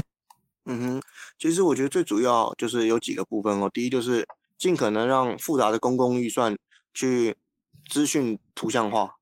[0.67, 1.03] 嗯哼，
[1.39, 3.71] 其实我觉得最主要就是有几个部分哦。
[3.73, 4.27] 第一就是
[4.59, 6.57] 尽可能让复杂的公共预算
[6.95, 7.37] 去
[7.89, 9.17] 资讯图像化，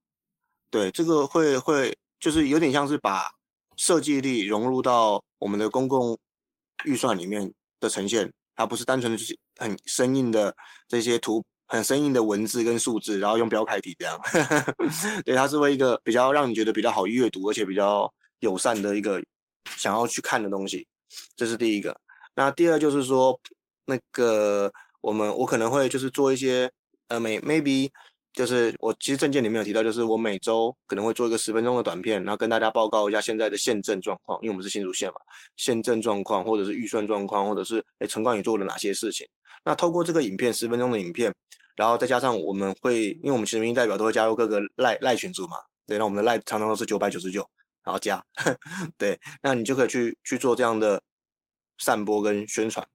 [0.70, 3.32] 对，这个会会就是有点像是把
[3.76, 6.18] 设计力融入到我们的公共
[6.84, 10.55] 预算里面的呈现，它不是单纯的就是很生硬的
[10.88, 11.42] 这些图。
[11.73, 14.21] 很生硬的文字跟数字，然后用标楷体这样，
[15.25, 19.23] 对，它是为一个比较让你觉得比较好阅读，而且比较友善的一个
[19.77, 20.85] 想要去看的东西，
[21.37, 21.97] 这是第一个。
[22.35, 23.39] 那第二就是说，
[23.87, 26.68] 那个我们我可能会就是做一些
[27.07, 27.89] 呃每 maybe
[28.33, 35.21] 就是我其实证件里面有提到，就是我每周可能会做一个十分钟的短片，然后跟大家报告一下现在的宪政状况，因为我们是新竹县嘛，
[35.57, 39.25] 宪政状况或者是预算状况，或者是哎陈冠宇做了哪些事情。
[39.64, 41.33] 那透过这个影片十分钟的影片。
[41.77, 45.57] 然后再加上我们会，因为我们其实民意代表都会加入各个赖赖群组嘛，
[45.87, 47.49] 对，那我们的赖常常都是九百九十九，
[47.83, 48.23] 然后加，
[48.99, 51.01] 对，那你就可以去去做这样的
[51.79, 52.87] 散播跟宣传，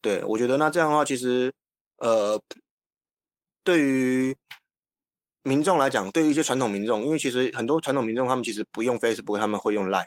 [0.00, 1.52] 对我觉得那这样的话，其实
[1.96, 2.40] 呃，
[3.64, 4.36] 对于
[5.42, 10.06] 民众来讲，对于一些传统民众，因为其实很多传统民众他们其实不用 Facebook，他们会用赖，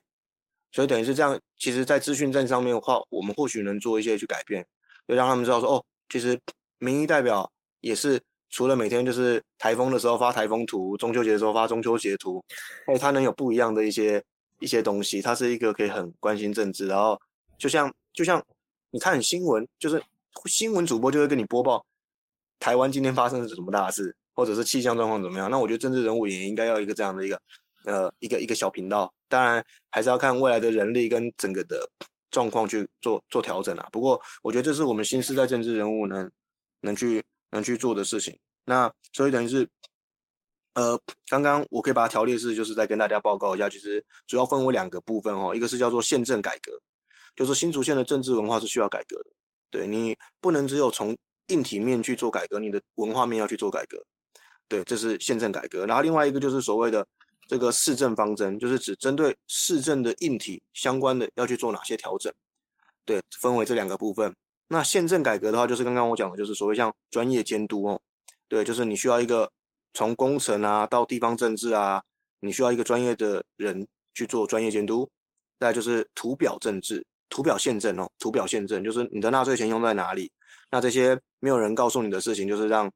[0.72, 4.68] 所以等于是这样，其实在资讯站上面的话，我们或许能做一些去改变，
[5.08, 6.40] 就让他们知道说，哦，其实
[6.78, 7.52] 民意代表。
[7.82, 8.20] 也是
[8.50, 12.44] 除了每天就是台风的时候发台风图，中秋节的时候发中秋节图，
[12.86, 14.22] 哎，它能有不一样的一些
[14.60, 15.22] 一些东西。
[15.22, 17.20] 它是一个可以很关心政治，然后
[17.58, 18.44] 就像就像
[18.92, 20.04] 你看新闻，就是
[20.48, 21.86] 新闻主播就会跟你播报
[22.60, 25.50] 台湾今天发生了什么大事，或者是气象状况怎么样。
[25.50, 27.42] 那我觉得政治人物也应该要一个这样的一个
[27.86, 29.12] 呃一个一个小频道。
[29.30, 31.90] 当然还是要看未来的人力跟整个的
[32.30, 33.88] 状况去做做调整啊。
[33.94, 36.30] 不过我觉得这是我们新时代政治人物能
[36.82, 37.24] 能去。
[37.52, 39.68] 能去做的事情，那所以等于是，
[40.74, 46.72] 呃，刚刚我可以把它条列式，就是在跟大家报告一下，其实主要分为两个部分哦，一个是叫做宪政改革，
[47.36, 49.32] 就是新竹县的政治文化是需要改革的，
[49.70, 54.02] 对你不能只有从硬体面去做改革，你的文化面要去做改革，
[54.70, 55.86] 对，这是宪政改革。
[55.86, 57.06] 然后另外一个就是所谓的
[57.48, 62.34] 这个市政方针，就是指针对市政的硬体相关的要去做哪些调整。
[63.04, 64.34] 对，分为这两个部分。
[64.72, 68.00] 那宪政改革的话，就是刚刚我讲的，就是所谓像专业监督哦。
[68.48, 69.52] 对，就是你需要一个
[69.94, 72.02] 从工程啊到地方政治啊，
[72.40, 75.10] 你需要一个专业的人去做专业监督。
[75.60, 80.32] 再就是图表政治、图表宪政哦，图表宪政就是你的纳税钱用在哪里。
[80.72, 82.90] 那这些没有人告诉你的事情，就是让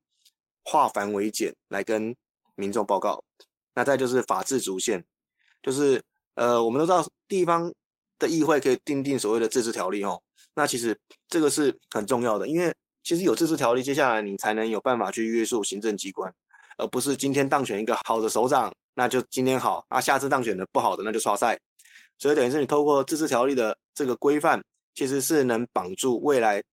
[0.64, 2.16] 化繁为简来跟
[2.56, 3.22] 民众报告。
[3.74, 5.04] 那再就是法治主线，
[5.62, 6.02] 就是
[6.36, 7.70] 呃，我们都知道地方
[8.18, 10.22] 的议会可以定定所谓的自治条例哦。
[10.56, 10.98] 那其实
[11.28, 16.34] 这个是很重要的，因为其实有自治条例，接下来你才能有办法去约束行政机关，
[16.78, 21.60] 而不是今天当选一个好的首长，那就今天好啊，下次当选的不好的那就刷赛。
[22.18, 26.64] 所以等于是你透过自治条例的这个规范，其实是能绑住未来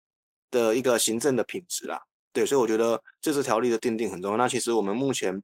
[0.50, 2.00] 的一个行政的品质啦。
[2.32, 4.36] 对，所以我觉得自治条例的定定很重要。
[4.38, 5.42] 那其实我们目前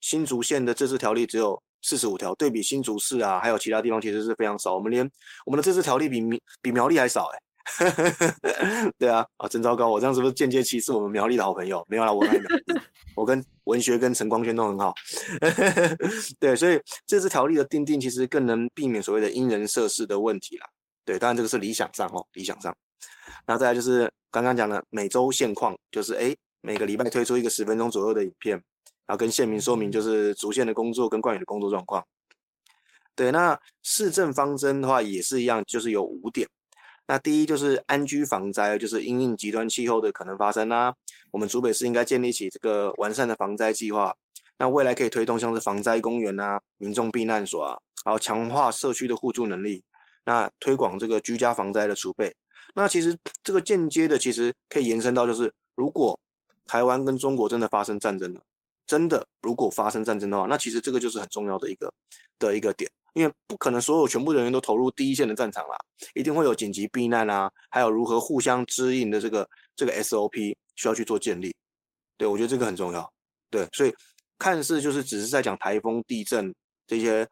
[0.00, 4.74] 新竹县的自治条例只有四十五条，对比新竹市啊，还有其他地方其实是非常少。
[4.74, 5.08] 我们连
[5.44, 7.45] 我们的自治条例比苗比苗栗还少哎。
[8.98, 9.88] 对啊，啊真糟糕！
[9.88, 11.84] 我这样是不是间接歧视我们苗栗的好朋友？
[11.88, 12.24] 没有啦，我
[13.16, 14.94] 我跟文学跟陈光轩都很好。
[16.38, 20.66] 对，所以这次条例的定定，其实更能避免所谓的因人设事的问题啦。
[21.04, 22.74] 对，当然这个是理想上哦，理想上。
[23.46, 28.52] 那再来就是刚刚讲的每周现况，就是哎每个礼拜推出一个十分钟左右的影片，
[29.06, 32.04] 然后跟县民说明就是主线的工作跟冠宇的工作状况。
[33.14, 36.46] 对，那市政方针的话也是一样，就是有五点。
[37.08, 40.94] 那第一就是安居防灾，就是因应极端气候的可能发生啦。
[41.30, 44.16] 我们竹北市应该建立起这个完善的防灾计划。
[44.58, 49.84] 那未来可以推动像是防灾公园啊、民众避难所啊，然后强化社区的互助能力。
[50.24, 52.34] 那推广这个居家防灾的储备。
[52.74, 56.18] 那其实这个间接的，其实可以延伸到就是，如果
[56.66, 58.40] 台湾跟中国真的发生战争了，
[58.86, 61.92] 真的如果发生战争的话，那其实这个就是很重要的一个
[62.38, 62.90] 的一个点。
[63.16, 65.76] 因为不可能所有全部人员都投入第一线的战场啦，
[66.14, 71.56] 一定会有紧急避难啊，还有如何互相支应的这个这个 SOP 需要去做建立。
[72.18, 73.10] 对我觉得这个很重要。
[73.48, 73.94] 对，所以
[74.38, 76.54] 看似就是只是在讲台风、地震
[76.86, 77.26] 这些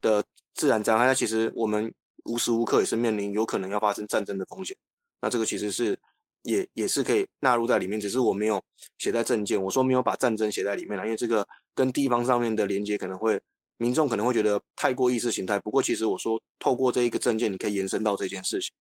[0.00, 0.22] 的
[0.54, 1.92] 自然灾害，其实我们
[2.26, 4.76] 无时无刻也是面临有可能要发生战争的风险。
[5.20, 5.98] 那这个其实是
[6.42, 8.62] 也也是可以纳入在里面，只是我没有
[8.98, 13.40] 写在证件，我说没有把战争写在里面了，因为这个跟地方上面的连接可能会。
[13.76, 18.72] 民众可能会觉得太过意识形态，不过其实我说透过这一个证件，你可以延伸到这件事情。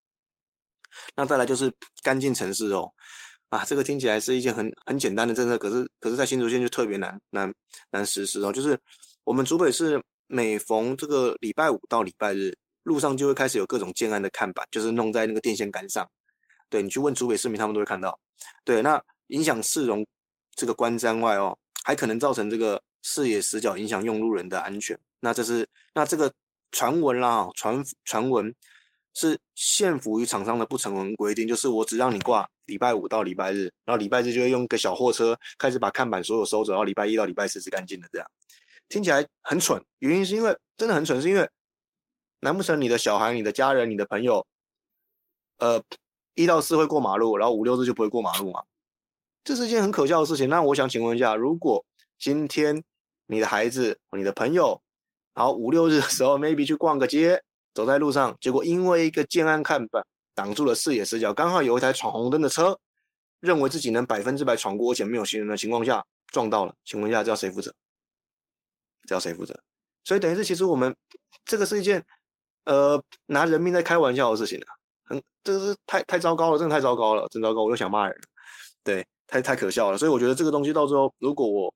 [1.15, 1.73] 那再来就是
[2.03, 2.91] 干净城市哦，
[3.49, 7.51] 啊，这个听起来是一件很很简单的政策，可是可是在新竹县就特别难难
[7.89, 8.53] 难实施哦。
[8.53, 8.79] 就是
[9.23, 16.07] 我们竹北市每逢这个礼拜五到礼拜日，路上就会开始有各种建案的看板，就是弄在那个电线杆上。
[16.69, 18.19] 对你去问竹北市民，他们都会看到。
[18.63, 20.05] 对，那影响市容
[20.55, 22.79] 这个观瞻外哦，还可能造成这个。
[23.03, 26.33] 视野死角影响用路人的安全，那这是那这个
[26.71, 28.55] 传闻啦，传传闻
[29.13, 38.27] 是限服于厂商的不成文规定，就是我只让你挂礼拜五到礼拜日，然后礼拜日就会用个小货车开始把看板所有收走，然后礼拜一到礼拜四是干净的，这样
[38.89, 41.47] 听起来很蠢，原因是因为真的很蠢，是因为
[42.39, 44.45] 难不成你的小孩、你的家人、你的朋友，
[45.57, 45.83] 呃，
[46.35, 48.63] 一到四会过马路，然后五六日就不会过马路吗？
[49.43, 50.47] 这是一件很可笑的事情。
[50.47, 51.85] 那我想请问一下，如果
[52.17, 52.83] 今天
[53.27, 54.81] 你的孩子、你的朋友，
[55.33, 57.41] 然后五六日的时候，maybe 去逛个街，
[57.73, 60.05] 走在路上，结果因为一个建安看板
[60.35, 62.77] 挡住了视野死角，刚好有一台闯红灯的车，
[63.39, 67.73] 认为自己能百分之百闯过，而且没有行人的情况下撞到了，请问一下，这要谁负责？
[69.07, 69.59] 这要谁负责？
[70.03, 70.95] 所以等于是，其实我们
[71.45, 72.03] 这个是一件，
[72.65, 78.21] 呃，拿人命在开玩笑的事情啊，很，这个是太太糟糕了，真的太糟糕了，真糟糕，我又想骂人，
[78.83, 79.97] 对，太太可笑了。
[79.97, 81.73] 所以我觉得这个东西到最后，如果我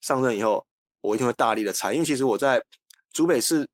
[0.00, 0.66] 上任以后，
[1.00, 2.62] 我一定会大力的拆，因为其实我在
[3.12, 3.68] 竹北市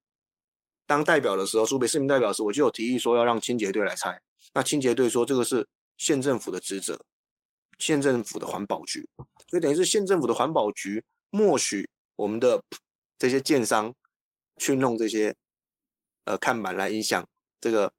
[0.86, 4.20] 当代表的时候，竹北市民代表时，我就有提议说要让清洁队来拆。
[4.54, 5.66] 那清洁队说这个是
[5.98, 6.98] 县政府的职责，
[7.78, 9.06] 县政府的环保局，
[9.50, 12.62] 所以等于是县政府的环保局默许我们的
[13.18, 13.92] 这些建商
[14.58, 15.34] 去弄这些
[16.24, 17.26] 呃看板来影响
[17.60, 17.92] 这个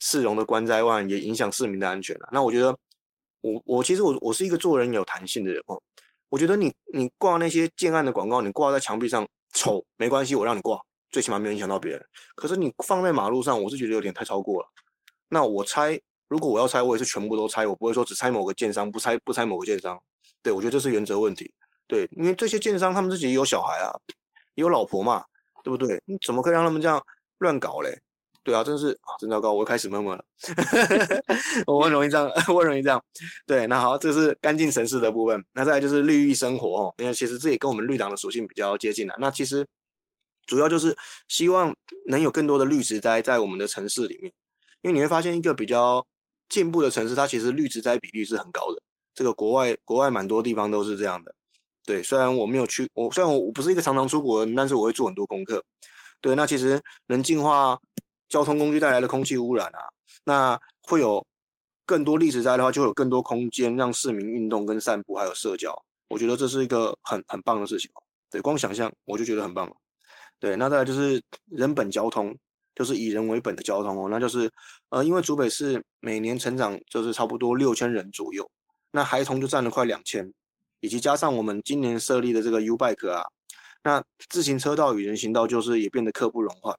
[0.00, 2.28] 市容的观灾外，也影响市民的安全了。
[2.32, 2.76] 那我觉得
[3.42, 5.80] 我我其实我我是一个做人有弹性的人哦。
[6.32, 10.80] 我觉得你你挂那些建案的广告，你挂在墙壁上丑没关系，我让你挂，
[11.10, 12.02] 最起码没有影响到别人。
[12.34, 14.66] 可是你放在马路上，我是觉得有点太超过了。
[15.28, 20.02] 那我拆，如果我要拆，我也是全部都拆，我不会说只拆某个建商，不拆不拆某个建商。
[20.42, 21.52] 对我觉得这是原则问题。
[21.86, 23.92] 对，因为这些建商他们自己也有小孩啊，
[24.54, 25.22] 有老婆嘛，
[25.62, 26.02] 对不对？
[26.06, 27.04] 你怎么可以让他们这样
[27.40, 28.00] 乱搞嘞？
[28.44, 29.52] 对啊，真是啊，真糟糕！
[29.52, 30.24] 我开始闷闷了，
[31.66, 33.02] 我很容易这样， 我很容易这样。
[33.46, 35.44] 对，那好，这是干净城市的部分。
[35.52, 39.14] 那再来就是绿意生活哦，因为其实这也跟我们绿党的属性比较接近了。
[39.18, 39.64] 那其实
[40.46, 40.96] 主要就是
[41.28, 41.72] 希望
[42.08, 44.32] 能有更多的绿植栽在我们的城市里面，
[44.82, 46.04] 因为你会发现一个比较
[46.48, 48.82] 进步的城市，它其实绿植栽比率是很高的。
[49.14, 51.32] 这个国外国外蛮多地方都是这样的。
[51.86, 55.62] 对，虽然我没有去，我虽然我我不是一个常常出国的人，但是我会做很多功课。
[56.20, 57.76] 对，那其实能净化
[58.32, 59.92] 交通工具带来的空气污染啊，
[60.24, 61.22] 那会有
[61.84, 65.70] 更多绿植栽的话，就有更多空间让市民运动跟散步，还有社交。
[66.08, 67.90] 我觉得这是一个很很棒的事情。
[68.30, 69.76] 对，光想象我就觉得很棒了。
[70.40, 72.34] 对，那再来就是人本交通，
[72.74, 74.08] 就是以人为本的交通哦。
[74.08, 74.50] 那就是，
[74.88, 78.50] 呃，因为竹北市每年成长就是差不多六千人左右，
[78.92, 80.32] 那孩童就占了快两千，
[80.80, 83.26] 以及加上我们今年设立的这个 U Bike 啊，
[83.84, 86.74] 那自行车道与人行道就是也变得刻不容缓。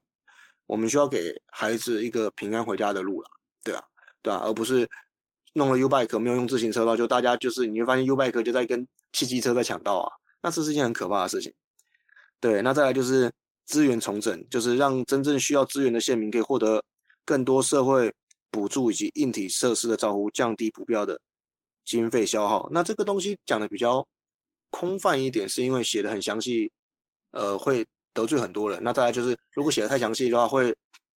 [0.66, 3.28] 我们需要给孩子一个平安回家的路了，
[3.62, 3.82] 对啊，
[4.22, 4.88] 对啊，而不是
[5.54, 10.12] 弄了 U Bike 没有用自行车道，就大家就是你会发现 U Bike 就在跟汽机车在抢道啊，
[10.42, 11.52] 那这是一件很可怕的事情。
[12.40, 13.32] 对，那再来就是。
[13.66, 16.84] 资源重整就是让真正需要资源的县民可以获得
[17.24, 18.12] 更多社会
[18.50, 21.18] 补助以及硬体设施的照顾，降低不必要的
[21.82, 22.68] 经费消耗。
[22.70, 24.06] 那这个东西讲的比较
[24.68, 26.70] 空泛一点，是因为写的很详细，
[27.30, 28.82] 呃，会得罪很多人。
[28.82, 30.74] 那再来就是，如果写的太详细的话，会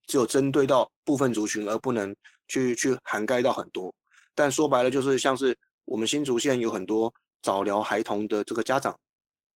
[0.08, 2.14] 只有针对到部分族群，而不能
[2.50, 3.94] 去去涵盖到很多。
[4.36, 9.00] 但说白了，就是像是我们新竹县有很多早疗孩童的这个家长，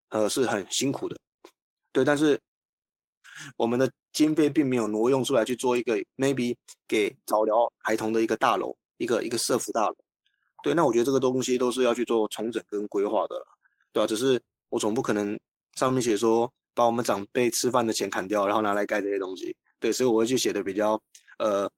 [0.10, 1.18] 呃，是很辛苦的，
[1.92, 2.40] 对，但是。
[3.56, 6.56] 我们的经费并没有挪用出来去做一个 maybe
[6.88, 9.96] 给早疗孩童的一个大楼，一个一个社福大楼。
[10.62, 13.36] 对，那我觉得这个东西都是要去做重整跟规划的，
[13.92, 14.06] 对吧？
[14.06, 14.40] 只是
[14.70, 15.40] 我总不可能
[15.76, 19.56] 上面写说把我们长辈吃饭的钱砍掉，然后拿来盖这些东西。
[19.80, 21.02] 对，所以我会去写的比较
[21.40, 21.70] 呃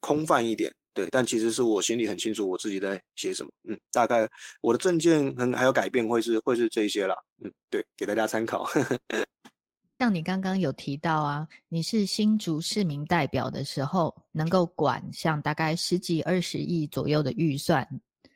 [0.00, 0.72] 空泛一点。
[0.92, 3.50] 对，但其实是我心里很清楚我自己在写什么。
[3.68, 4.28] 嗯，大概
[4.60, 7.16] 我的证件可能还有改变会是会是这些啦。
[7.42, 8.64] 嗯，对，给大家参考。
[9.98, 17.88] 像你刚刚有提到啊，你是新竹市民代表的时候，能够管像大概十几二十亿左右的预算，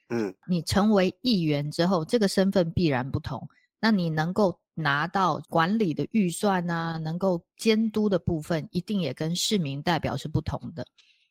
[0.09, 3.49] 嗯，你成为议员之后，这个身份必然不同。
[3.81, 10.87] 那你能够拿到管理的预算啊，能够监督的部分，一定也跟市民代表是不同的。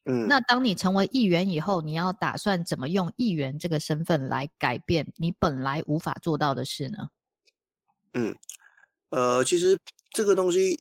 [0.05, 7.09] 嗯，那当你成为议员以后，你要打算怎么用议员这个身份来改变你本来无法做到的事呢？
[8.13, 8.35] 嗯，
[9.09, 9.77] 呃，其实。
[10.11, 10.79] 这个东西，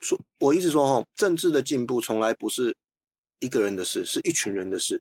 [0.00, 2.74] 说我一直说哈，政治的进步从来不是
[3.38, 5.00] 一个人的事，是一群人的事。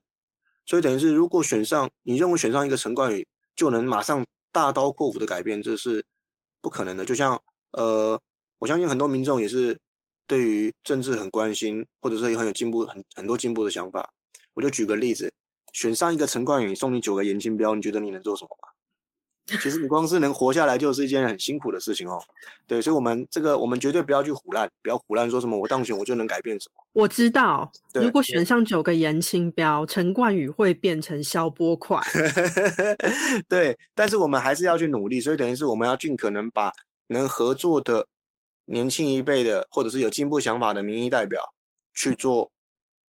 [0.65, 6.05] 所以等于是，如果选上，你认为选上一个陈冠宇就能马上大刀阔斧的改变，这是
[6.63, 7.05] 不可能的。
[7.05, 7.39] 就像
[7.73, 8.19] 呃，
[8.57, 9.77] 我相信很多民众也是
[10.25, 14.11] 对于政治很关心，或者是很有进步、很很多进步的想法。
[14.55, 15.31] 我就举个例子，
[15.73, 18.72] 选上一个陈冠宇，送你九个颜金标，你觉得你能做什么吗？
[19.45, 22.17] 其实你光是能活下来就是一件很辛苦的事情哦。
[22.65, 26.83] 对，所以，我们这个我们绝对不要去胡乱，不要胡乱说什么我当选我就能改变什么。
[26.93, 31.99] 我知道，如果选上九个严青标，陈冠宇会变成消波块。
[33.49, 36.71] 对，但是我们还是要去努力，所以等于是我们要尽可能把
[37.07, 38.07] 能合作的
[38.65, 41.41] 年轻一辈的，或者是有进步想法的民意代表
[41.93, 42.49] 去做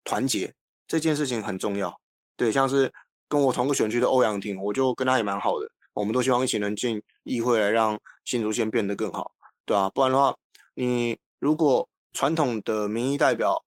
[0.05, 0.53] 团结，
[0.87, 1.93] 这件事情很重要。
[2.37, 2.89] 对，像是
[3.27, 5.69] 跟我同个选区的欧阳婷，我就跟他也蛮好的。
[5.93, 9.31] 我们都希望一起能进议会来让新竹县变得更好，
[9.65, 10.35] 对啊，不然的话，
[10.73, 13.63] 你如果传统的民意代表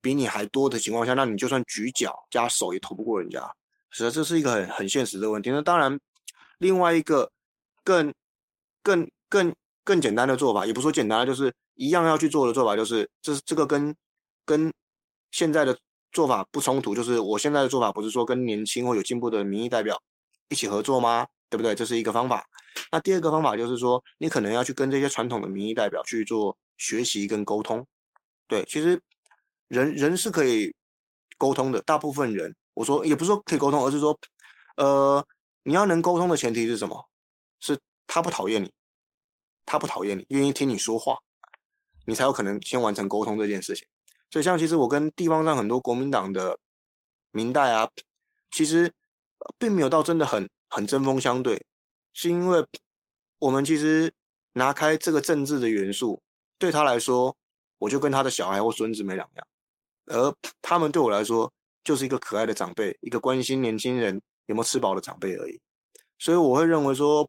[0.00, 3.40] 比你还多的情况下，那你就算举脚加手也投不过人家，
[3.90, 5.50] 实在这是一个很很现实的问题。
[5.50, 5.98] 那当然，
[6.58, 7.30] 另外一个
[7.84, 8.12] 更
[8.82, 9.54] 更更
[9.84, 13.94] 更简单的做法，也不说简单，就是一样要去做的做法，就是这是这个跟
[14.44, 14.72] 跟
[15.30, 15.76] 现在的
[16.12, 20.00] 做法不冲突，就是我现在的做法不是说跟年轻或有进步的民意代表
[20.48, 21.26] 一起合作吗？
[21.50, 21.74] 对不对？
[21.74, 22.46] 这是一个方法。
[22.92, 27.86] 那第二个方法就是说，你可能要去跟这些传统的民意代表去做学习跟沟通。
[28.46, 29.00] 对，其实
[29.68, 30.74] 人人是可以
[31.36, 31.82] 沟通的。
[31.82, 34.18] 大部分人，我说也不是说可以沟通，而是说，
[34.76, 35.26] 呃，
[35.64, 37.08] 你要能沟通的前提是什么？
[37.60, 38.72] 是他不讨厌你，
[39.66, 41.18] 他不讨厌你，愿意听你说话，
[42.06, 43.86] 你才有可能先完成沟通这件事情。
[44.30, 46.58] 所以，像其实我跟地方上很多国民党的
[47.32, 47.90] 民代啊，
[48.50, 48.92] 其实
[49.58, 50.48] 并没有到真的很。
[50.68, 51.64] 很针锋相对，
[52.12, 52.64] 是因为
[53.38, 54.12] 我们其实
[54.52, 56.20] 拿开这个政治的元素，
[56.58, 57.34] 对他来说，
[57.78, 59.46] 我就跟他的小孩或孙子没两样，
[60.06, 61.50] 而他们对我来说，
[61.84, 65.60] 就是一个可爱的长辈，一个关心年轻人有没有吃饱的长辈而已。
[66.18, 67.28] 所以我会认为说，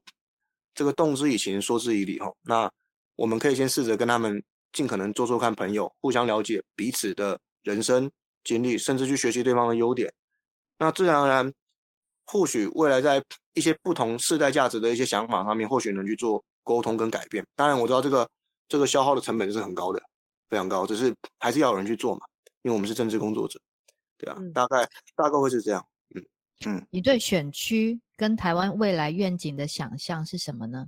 [0.73, 2.33] 这个动之以情，说之以理哈。
[2.41, 2.69] 那
[3.15, 8.11] 我们可以先试着跟他们尽可能做做看朋友，互相了解彼此的人生
[8.43, 10.11] 经历，甚至去学习对方的优点。
[10.77, 11.53] 那自然而然。
[12.32, 13.23] 或许未来在
[13.55, 17.43] 一些不同世代价值的一些想法上面，或许能去做沟通跟改变。
[17.55, 18.30] 当然，我知道这个
[18.67, 19.99] 这个消耗的成本是很高的，
[20.47, 22.21] 非常高，只是还是要有人去做嘛，
[22.61, 23.59] 因为我们是政治工作者，
[24.15, 26.23] 对啊，大概大概会是这样，嗯
[26.67, 26.88] 嗯。
[26.91, 30.86] 你对选区跟台湾未来愿景的想象是什么呢？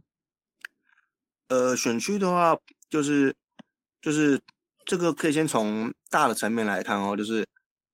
[1.47, 2.55] 呃，选区的话，
[2.87, 3.35] 就是
[3.99, 4.39] 就是
[4.85, 7.47] 这个可以先从大的层面来看哦，就是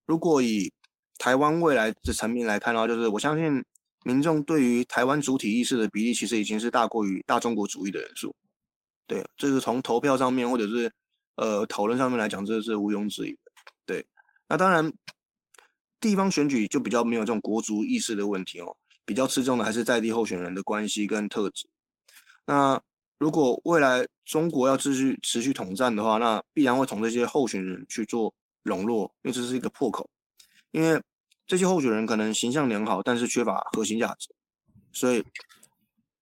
[0.05, 0.69] 如果以
[1.18, 3.63] 台湾未来的层面来看的话，就是我相信
[4.03, 8.36] 民众对于台湾主体意识的比例，其实已经是大过于大中国主义的人数。
[9.05, 10.91] 对，这是从投票上面或者是
[11.36, 13.39] 呃讨论上面来讲，这是毋庸置疑的。
[13.86, 14.05] 对，
[14.47, 14.91] 那当然
[15.99, 21.68] 地方选举就比较没有这种国族意识的问题哦，比较吃重的还是在地候选人的关系跟特质。
[22.45, 22.82] 那
[23.18, 30.09] 如果未来中国要继续持续统战的话，那必然会从这些候选人去做笼络，因为这是一个破口。
[30.78, 31.01] 因为
[31.47, 34.30] 这些候选人可能形象良好，但是缺乏核心价值，
[34.93, 35.25] 所以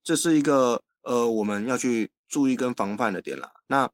[0.01, 3.51] 这是一个呃我们要去注意跟防范的点啦。
[3.67, 3.89] 那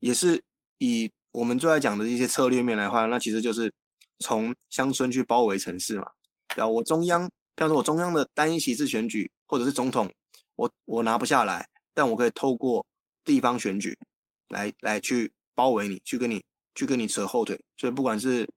[0.00, 0.42] 也是
[0.78, 3.72] 以我们最爱讲的一些策略面来话，那其实就是
[4.18, 6.10] 从乡村去包围城市嘛。
[6.56, 10.12] 然后我中央，比方说我中央的单一席次选举或者是总统。
[10.56, 12.84] 我我拿不下来，但我可以透过
[13.24, 13.98] 地方选举
[14.48, 16.44] 来来去包围你，去跟你
[16.76, 17.60] 去跟你扯后腿。
[17.76, 18.48] 所以不管是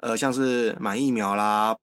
[0.00, 1.76] 呃像是买疫苗啦，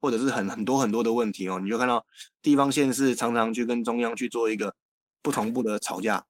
[0.00, 2.04] 或者是很很多很多的问题哦，你就看到
[2.40, 4.74] 地方县市常常去跟中央去做一个
[5.20, 6.24] 不同步的吵架。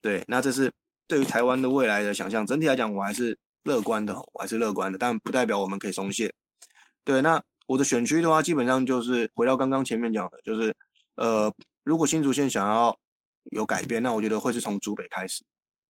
[0.00, 0.72] 对，那这是
[1.06, 2.46] 对于台湾的未来的想象。
[2.46, 6.32] 整体来讲，我还是乐观的，我还是乐观的，但不代表我们可以松懈。
[7.04, 10.74] 对，那我的选区的话，基本上就是回到刚刚前面讲的，就是
[11.16, 11.52] 呃。
[11.84, 12.94] 如果新竹县想要
[13.44, 15.42] 有改变，那我觉得会是从竹北开始，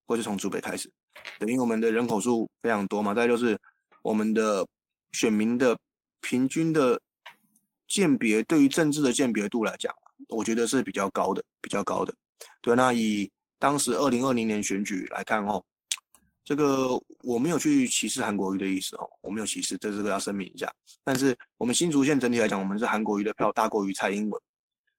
[0.05, 0.89] 会是从竹北开始。
[1.37, 3.59] 等于我们的人口数非常多嘛，再就是
[4.01, 4.65] 我们的
[5.11, 5.77] 选民的
[6.21, 6.99] 平均的
[7.87, 9.93] 鉴别，对于政治的鉴别度来讲，
[10.27, 12.13] 我觉得是比较高的，比较高的。
[12.61, 15.63] 对，那以当时二零二零年选举来看哦，
[16.43, 16.89] 这个
[17.23, 20.71] 我没有去歧视韩国瑜的意思哦，我没有歧视，这这个要声明一下。
[21.03, 24.41] 但是我们新竹县整体来讲，我们是韩国瑜的票大过于蔡英文。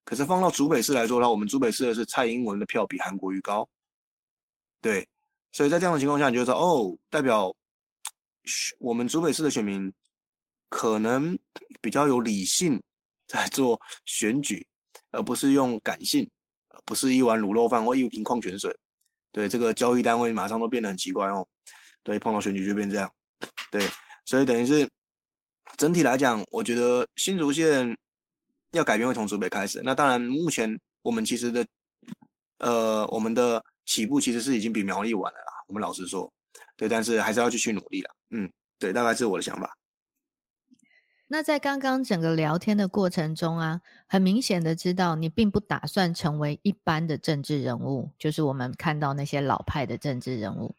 [0.04, 3.68] 可是放到竹北市来说的话，我们竹北市的是蔡英文的票比韩国瑜高，
[4.80, 5.06] 对，
[5.52, 7.54] 所以在这样的情况下，你就说哦，代表
[8.78, 9.92] 我们竹北市的选民
[10.70, 11.38] 可能
[11.82, 12.82] 比较有理性
[13.26, 14.66] 在做选举，
[15.10, 16.26] 而不是用感性，
[16.86, 18.74] 不是一碗卤肉饭或一瓶矿泉水，
[19.30, 21.46] 对，这个交易单位马上都变得很奇怪哦，
[22.02, 23.12] 对，碰到选举就变这样，
[23.70, 23.86] 对，
[24.24, 24.88] 所以等于是
[25.76, 27.94] 整体来讲，我觉得新竹县。
[28.72, 31.66] 要改变会从竹北开始，那当然，目前我们其实的，
[32.58, 35.52] 呃，我们的起步其实是已经比苗栗晚了啦。
[35.66, 36.32] 我们老实说，
[36.76, 38.14] 对，但是还是要继续努力了。
[38.30, 38.48] 嗯，
[38.78, 39.76] 对，大概是我的想法。
[41.32, 50.74] 那在刚刚整个聊天的过程中啊，很明显的知道你并不打算成为一般的政治人物，就是我们看到那些老派的政治人物。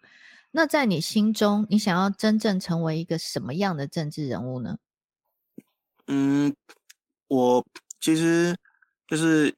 [0.52, 4.78] 那在你心中，你想要真正成为一个什么样的政治人物呢？
[6.08, 6.54] 嗯。
[7.30, 7.66] 我
[8.02, 8.54] 其实
[9.08, 9.56] 就是，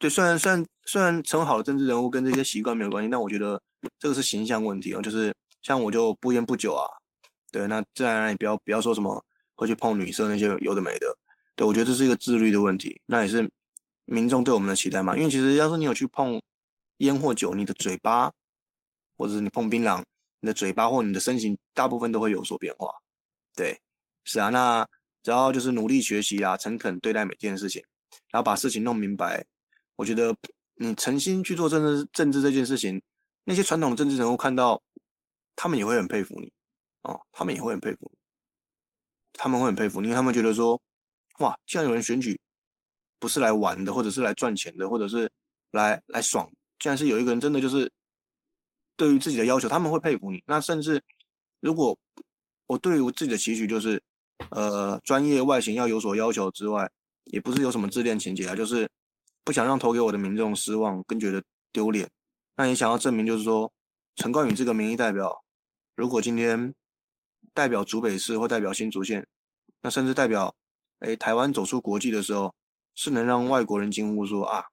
[0.00, 3.62] 对，虽然虽然虽然成好的政治人物跟这些习惯没有关系，但我觉得
[4.00, 5.00] 这个是形象问题哦。
[5.00, 5.32] 就是
[5.62, 6.82] 像我就不烟不酒啊，
[7.52, 9.24] 对，那自然而然也不要不要说什么
[9.62, 11.16] 会去碰女色那些有的没的，
[11.56, 13.50] 对我觉得这是一个自律的问题，那也是
[14.04, 15.16] 民众对我们的期待嘛。
[15.16, 16.40] 因为其实要是你有去碰
[16.98, 18.30] 烟或酒，你的嘴巴，
[19.16, 20.02] 或者是你碰槟榔，
[20.40, 22.92] 你的嘴巴或你的身形大部分都会有所变化，
[23.56, 23.80] 对，
[24.24, 24.86] 是啊，那。
[25.24, 27.80] 然后就是努力学习啊，诚恳对待每件事情，
[28.32, 29.46] 然后把事情弄明白。
[29.94, 30.34] 我觉得
[30.74, 33.00] 你诚心去做政治政治这件事情，
[33.44, 34.82] 那些传统的政治人物看到，
[35.54, 36.52] 他们也会很佩服你
[37.02, 38.18] 哦，他们也会很佩服你，
[39.34, 40.80] 他们会很佩服，因为他们觉得说，
[41.38, 42.38] 哇，既然有人选举
[43.18, 45.30] 不是来玩的，或者是来赚钱的，或者是
[45.70, 47.90] 来来爽，既然是有一个人真的就是
[48.96, 50.42] 对于自己的要求，他们会佩服你。
[50.46, 51.02] 那甚至
[51.60, 51.98] 如果
[52.66, 54.02] 我对于我自己的期许就是。
[54.50, 56.90] 呃，专业外形要有所要求之外，
[57.26, 58.90] 也不是有什么自恋情节啊，就是
[59.44, 61.40] 不想让投给我的民众失望，跟觉得
[61.72, 62.10] 丢脸。
[62.56, 63.72] 那也想要证明，就是说，
[64.16, 65.44] 陈冠宇这个民意代表，
[65.94, 66.74] 如果今天
[67.54, 69.26] 代表竹北市或代表新竹县，
[69.80, 70.54] 那甚至代表
[71.00, 72.54] 哎台湾走出国际的时候，
[72.94, 74.64] 是能让外国人惊呼说啊，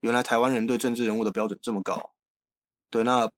[0.00, 2.12] 原来台湾人对政治人物的标准这么高。
[2.90, 3.30] 对，那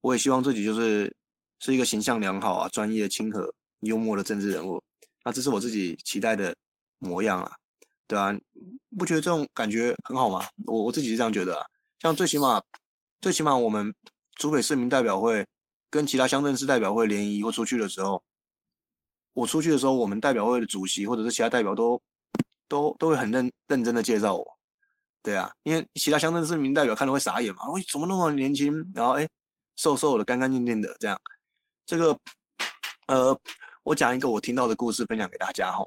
[0.00, 1.14] 我也希望自己就是
[1.60, 3.54] 是一个形象良好啊、专业、亲和。
[3.82, 4.80] 幽默的政治人物，
[5.24, 6.54] 那这是我自己期待的
[7.00, 7.50] 模样啊，
[8.06, 8.32] 对啊，
[8.96, 10.46] 不觉得这种感觉很好吗？
[10.68, 11.66] 我我自己是这样觉得啊。
[11.98, 12.62] 像最起码，
[13.20, 13.92] 最起码我们
[14.36, 15.44] 竹北市民代表会
[15.92, 18.24] 跟其他乡镇市代表会联谊或出去的时候，
[19.34, 22.00] 我出去的时候，我们代表会的主席或者是其他代表都
[22.66, 24.58] 都都会很认认真的介绍我，
[25.22, 29.28] 对啊，因为其他乡镇市民代表看了会傻眼嘛，喂，怎么那么年轻，然后哎，
[29.76, 31.20] 瘦瘦的，干干净净的这样。
[31.84, 32.18] 这个，
[33.08, 33.38] 呃，
[33.82, 35.86] 我讲一个我听到的故事分享给大家哈，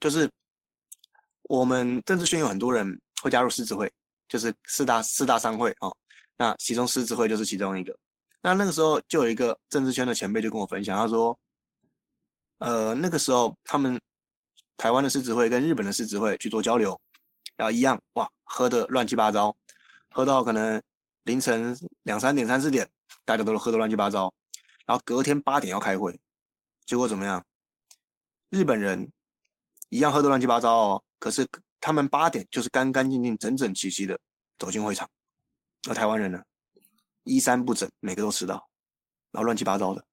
[0.00, 0.28] 就是
[1.44, 3.88] 我们政治圈有很多人会加入狮子会，
[4.28, 5.96] 就是四大四大商会哦，
[6.36, 7.96] 那其中狮子会就是其中一个。
[8.48, 11.38] 那那个时候就有一个政治圈的前辈就跟我分享，他说，
[12.58, 14.00] 呃，那个时候他们
[14.78, 16.98] 台湾的狮子会跟日本的狮子会去做交流。
[17.56, 19.54] 然后一样哇，喝的乱七八糟，
[20.10, 20.80] 喝到可能
[21.24, 22.88] 凌晨两三点、三四点，
[23.26, 24.32] 大家都喝的乱七八糟。
[24.86, 26.18] 然后隔天八点要开会，
[26.86, 27.44] 结果怎么样？
[28.48, 29.12] 日本人
[29.90, 31.46] 一样喝的乱七八糟哦，可是
[31.80, 34.18] 他们八点就是干干净净、整整齐齐的
[34.58, 35.06] 走进会场。
[35.88, 36.42] 而台湾人呢，
[37.24, 38.54] 衣衫不整，每个都迟到，
[39.32, 40.04] 然后乱七八糟的，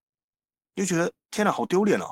[0.76, 2.06] 就觉得天哪，好丢脸哦，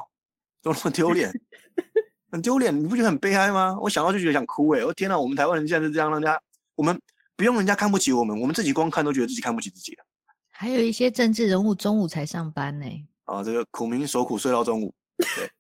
[0.62, 1.32] 怎么那么丢脸？
[2.32, 3.78] 很丢脸，你不觉得很悲哀吗？
[3.80, 4.84] 我想到就觉得想哭哎！
[4.84, 6.42] 我天哪，我们台湾人现在是这样，人家
[6.74, 7.00] 我们
[7.36, 10.06] 不用人家看不起我们，我们自己光看都觉得自己看不起自己了。
[10.50, 12.86] 还有一些政治人物中午才上班呢。
[13.26, 15.52] 啊，这个苦民所苦睡到中午，对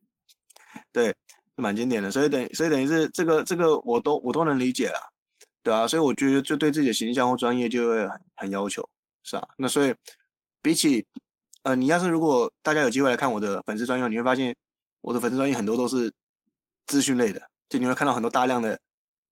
[0.92, 1.16] 对，
[1.56, 2.10] 蛮经典的。
[2.10, 5.00] 所以等所以等于是这个这个我都我都能理解啊，
[5.62, 8.88] 对啊，所以我觉得就对自己的形象或专业就会很很要求，
[9.24, 9.48] 是啊。
[9.58, 9.96] 那所以
[10.62, 11.06] 比起
[11.64, 14.56] 呃，你要是如果大家有机会来看我的粉丝专业，你会发现
[15.02, 16.14] 我的粉丝专业很多都是。
[16.86, 18.78] 资讯类的，就你会看到很多大量的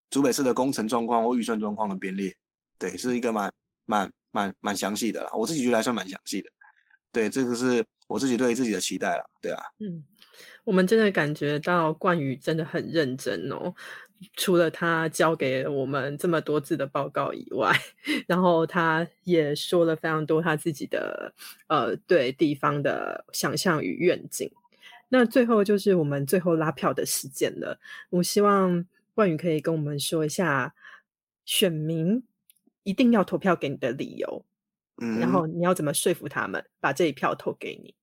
[0.09, 2.33] 竹北市的工程状况或预算状况的编列，
[2.79, 3.51] 对，是一个蛮
[3.85, 5.29] 蛮蛮蛮详细的啦。
[5.33, 6.49] 我自己觉得还算蛮详细的，
[7.11, 9.61] 对，这个是我自己对自己的期待了，对啊。
[9.79, 10.01] 嗯，
[10.63, 13.75] 我们真的感觉到冠宇真的很认真哦。
[14.35, 17.71] 除了他交给我们这么多字的报告以外，
[18.27, 21.33] 然后他也说了非常多他自己的
[21.67, 24.51] 呃对地方的想象与愿景。
[25.09, 27.79] 那最后就是我们最后拉票的时间了。
[28.09, 30.73] 我希望冠宇可以跟我们说一下，
[31.43, 32.23] 选民
[32.83, 34.45] 一定要投票给你的理由，
[35.01, 37.93] 嗯，然后你要怎么说服他们把这一票投给你？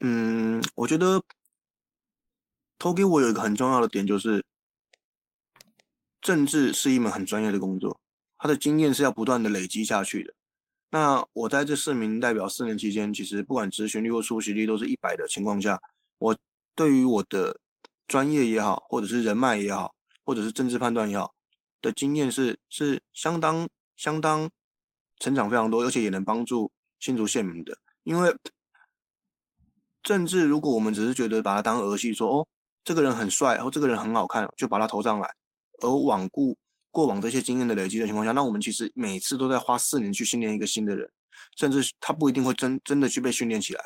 [0.00, 1.22] 嗯，我觉得
[2.78, 4.42] 投给我有一个很重要的点，就是
[6.20, 8.00] 政治是一门很专业的工作，
[8.38, 10.34] 他的经验是要不断的累积下去的。
[10.90, 15.80] 那我在这四名代表四年期间，其实不管执行率或出席率都是一百的情况下，
[16.18, 16.36] 我
[16.74, 17.60] 对于我的
[18.08, 19.94] 专业也好，或者是人脉也好，
[20.24, 21.32] 或者是政治判断也好，
[21.80, 24.50] 的经验是是相当相当
[25.18, 27.78] 成长非常多，而且也能帮助新竹县民的。
[28.02, 28.34] 因为
[30.02, 32.48] 政治，如果我们只是觉得把它当儿戏，说哦，
[32.82, 35.32] 这个人很帅，或这个人很好看，就把他投上来，
[35.80, 36.56] 而罔顾。
[36.92, 41.08] 过往这些经验的累积的情况下，那我们其实每次都在花四年去训练一个新的人，
[41.56, 43.84] 甚至他不一定会真真的去被训练起来。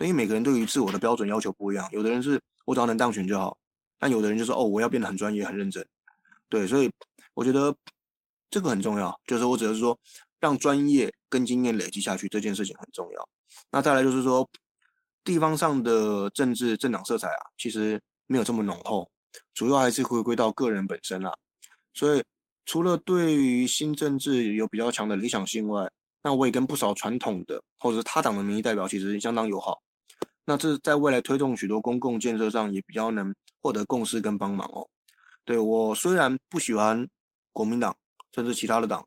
[0.00, 3.56] 因为每个人对于自我的标准要求不一样，有的人是我只要能当选就好，
[3.98, 5.82] 但有的人就说哦，我要变得很专业、很认真。
[6.50, 6.90] 对，所以
[7.32, 7.74] 我觉得
[8.50, 9.98] 这个很重要，就是我只是说
[10.38, 13.28] 让专业跟经验累积下去这件事情很重要。
[13.70, 14.46] 那再来就是说，
[15.24, 19.10] 地方上的政治政党色彩啊，其实没有这么浓厚，
[19.56, 21.34] 主要还是回归到个人本身啦。
[21.94, 22.22] 所以，
[22.66, 25.90] 除了对于新政治有比较强的理想性外，
[26.22, 29.82] 那我也跟不少传统的或者是他党的民意代表其实相当友好。
[30.44, 34.86] 那这在未来推动许多公共建设上也比较能获得共识跟帮忙哦。
[35.44, 37.08] 对我虽然不喜欢
[37.52, 37.96] 国民党
[38.34, 39.04] 甚至其他的党，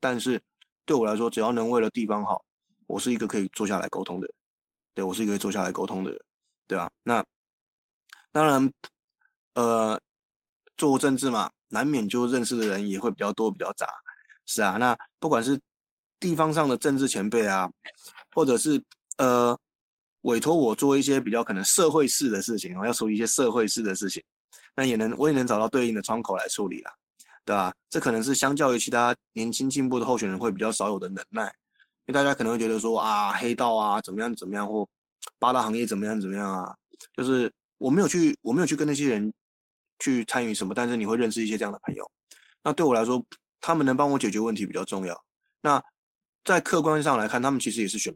[0.00, 0.40] 但是
[0.86, 2.42] 对我来说，只要能为了地方好，
[2.86, 4.26] 我是一个可以坐下来沟通的。
[4.94, 6.20] 对我是一个坐下来沟通的人，
[6.66, 6.90] 对吧？
[7.02, 7.24] 那
[8.32, 8.72] 当然，
[9.60, 10.00] 呃，
[10.76, 11.50] 做政治嘛。
[11.72, 13.86] 难免就认识的人也会比较多，比较杂，
[14.44, 14.76] 是啊。
[14.76, 15.56] 那不管是
[16.18, 17.70] 地方上的政治前辈啊，
[18.34, 18.82] 或者是
[19.18, 19.56] 呃
[20.22, 24.20] 委托我做一些比较可能社会式的事情啊，要处理一些社会式的事情，
[24.74, 26.92] 那也能我也能找到对应的窗口来处理啦，
[27.44, 27.72] 对吧？
[27.88, 31.44] 这可能是相较于其他年轻进步的候选人会比较少有的能耐，
[32.06, 34.84] 因为大家可能会觉得说啊黑道啊怎么样怎么样，或
[35.38, 36.74] 八大行业怎么样怎么样啊，
[37.16, 37.48] 就是
[37.78, 39.32] 我没有去我没有去跟那些人。
[40.00, 40.74] 去参与什么？
[40.74, 42.10] 但是你会认识一些这样的朋友，
[42.64, 43.24] 那对我来说，
[43.60, 45.24] 他们能帮我解决问题比较重要。
[45.60, 45.80] 那
[46.42, 48.12] 在客观上来看，他们其实也是选，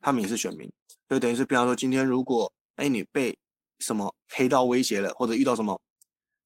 [0.00, 0.72] 他们也是选民，
[1.08, 3.36] 就等于是，比方说今天如果哎你被
[3.80, 5.78] 什么黑道威胁了，或者遇到什么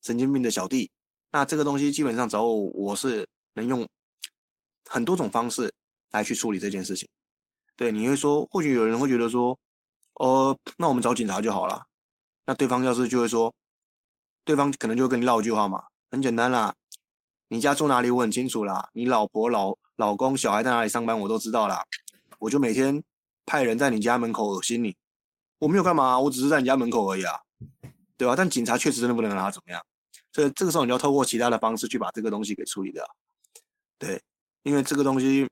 [0.03, 0.91] 神经病的小弟，
[1.31, 3.87] 那这个东西基本上找我，我是能用
[4.89, 5.71] 很多种方式
[6.13, 7.07] 来去处理这件事情。
[7.77, 9.59] 对，你会说，或许有人会觉得说，
[10.15, 11.85] 哦，那我们找警察就好了。
[12.47, 13.55] 那对方要是就会说。
[14.49, 16.75] 对方可能就跟你唠一句话嘛，很简单啦，
[17.49, 21.85] 你家住哪里我很清楚啦，你老婆、老老公、小孩在哪里上班我都知道啦，
[22.39, 23.05] 我就每天
[23.45, 24.97] 派人在你家门口恶心你，
[25.59, 27.39] 我没有干嘛，我只是在你家门口而已啊，
[28.17, 28.35] 对吧？
[28.35, 29.85] 但警察确实真的不能拿他怎么样，
[30.33, 33.05] 所以这个时候你要透过其他的方式去把这个东西给处理掉。
[33.99, 34.19] 对，
[34.63, 35.47] 因为这个东西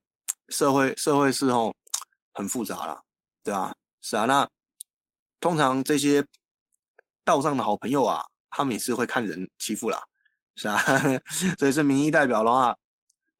[0.48, 1.70] 社会社会是哦
[2.32, 2.98] 很复杂了，
[3.44, 4.48] 对啊，是啊，那
[5.38, 6.24] 通常这些
[7.26, 8.24] 道上的好朋友啊，
[8.56, 10.02] 他们也是会看人欺负啦，
[10.56, 10.78] 是啊，
[11.58, 12.74] 所以是民意代表的话，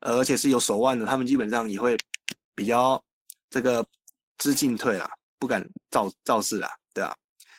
[0.00, 1.96] 而且是有手腕的，他们基本上也会
[2.54, 3.02] 比较
[3.48, 3.84] 这个
[4.36, 7.16] 知进退啦，不敢造造势啦，对啊，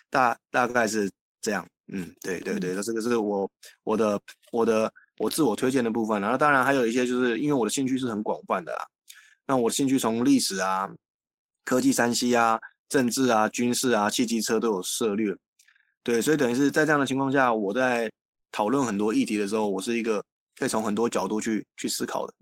[0.10, 1.10] 大大概是
[1.42, 3.50] 这样，嗯，对对对，那这个是我
[3.84, 4.94] 我的我的。
[5.20, 8.88] 我自我推荐的部分，然后当然还有一些，就是因为我的兴趣是很广泛的啦。
[9.48, 10.88] 那我的兴趣从历史啊、
[11.66, 15.36] 科技、山西啊、政治啊、军事啊、汽机车都有涉猎。
[16.08, 18.10] 对，所以等于是在这样的情况下，我在
[18.50, 20.24] 讨论很多议题的时候，我是一个
[20.58, 22.34] 可以从很多角度去去思考的。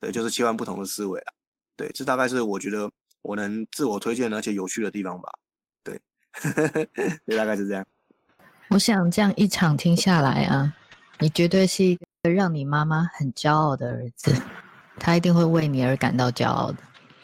[0.00, 1.32] 对，就是切换不同的思维啊。
[1.76, 2.90] 对，这大概是我觉得
[3.20, 5.28] 我能自我推荐而且有趣的地方吧。
[5.84, 6.00] 对，
[7.26, 7.86] 对，大概是这样。
[8.70, 10.74] 我想这样一场听下来啊，
[11.18, 12.06] 你绝对是一个。
[12.22, 14.32] 让你妈妈很骄傲的儿子，
[14.96, 16.78] 她一定会为你而感到骄傲的。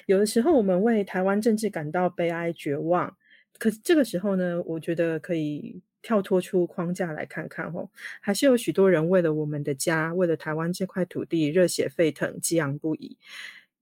[0.07, 3.17] 有的时候，我们为台湾政治感到悲哀、绝望，
[3.59, 7.91] 可是这个时候呢，我觉得可以跳脱出框架来看看哦，
[8.21, 13.19] 还是有许多人为了我们的家，为了台湾这块土地，热血沸腾、激昂不已，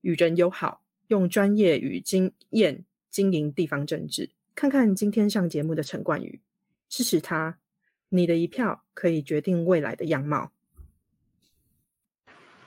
[0.01, 4.31] 与人友好，用专业与经验经营地方政治。
[4.55, 6.41] 看看今天上节目的陈冠宇，
[6.89, 7.59] 支持他，
[8.09, 10.51] 你的一票可以决定未来的样貌。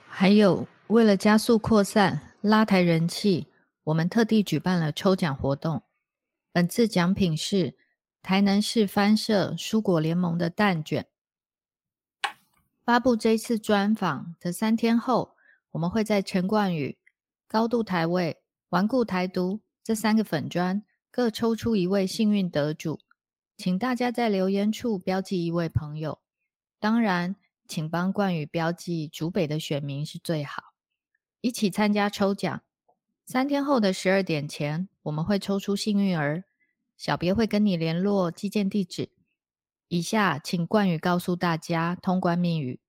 [0.06, 3.48] 还有，为了加速扩散、拉抬人气，
[3.82, 5.82] 我们特地举办了抽奖活动。
[6.52, 7.76] 本次奖品是
[8.22, 11.06] 台南市翻社蔬果联盟的蛋卷。
[12.84, 15.36] 发布这次专访的三天后，
[15.70, 16.98] 我们会在陈冠宇、
[17.46, 23.00] 高度台位、顽固台独这三个粉砖各抽出一位幸运得主，
[23.56, 26.20] 请大家在留言处标记一位朋友。
[26.78, 27.36] 当然。
[27.68, 30.74] 请帮冠宇标记竹北的选民是最好，
[31.40, 32.64] 一起参加抽奖。
[33.30, 36.42] 三天后的十二点前，我们会抽出幸运儿，
[36.96, 39.08] 小别会跟你联络寄件地址。
[39.86, 42.80] 以下请冠宇告诉大家通关密语。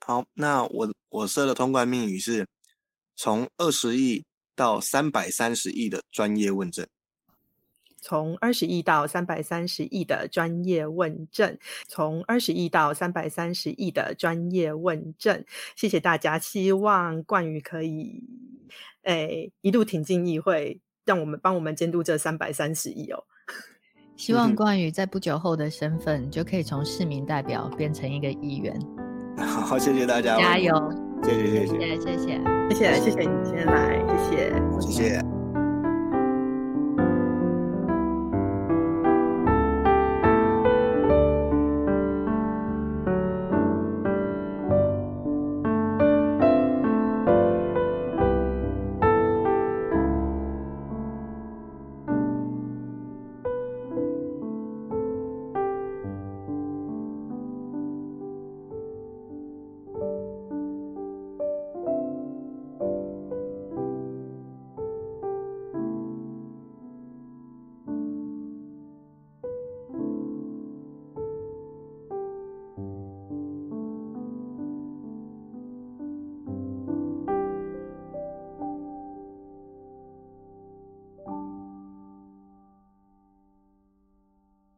[0.00, 2.46] 好，那我我设的通关密语是
[3.16, 6.88] 从二十亿到三百三十亿的专业问诊。
[8.00, 15.44] 从二十亿到三百三十亿的专业问政，从二十亿到三百三十亿的专业问政，
[15.74, 16.38] 谢谢大家。
[16.38, 18.22] 希望冠宇可以，
[19.02, 23.24] 诶，一路挺进议会，让我们帮我们监督这三百三十亿哦。
[24.16, 28.74] 希望冠宇在不久后的身份，就可以从市民代表变成一个议员。
[29.36, 30.72] 好，谢谢大家，加油！
[31.22, 32.40] 谢谢，谢谢，谢谢，谢谢，
[32.70, 35.45] 谢谢，谢谢你今天来，谢谢，谢谢。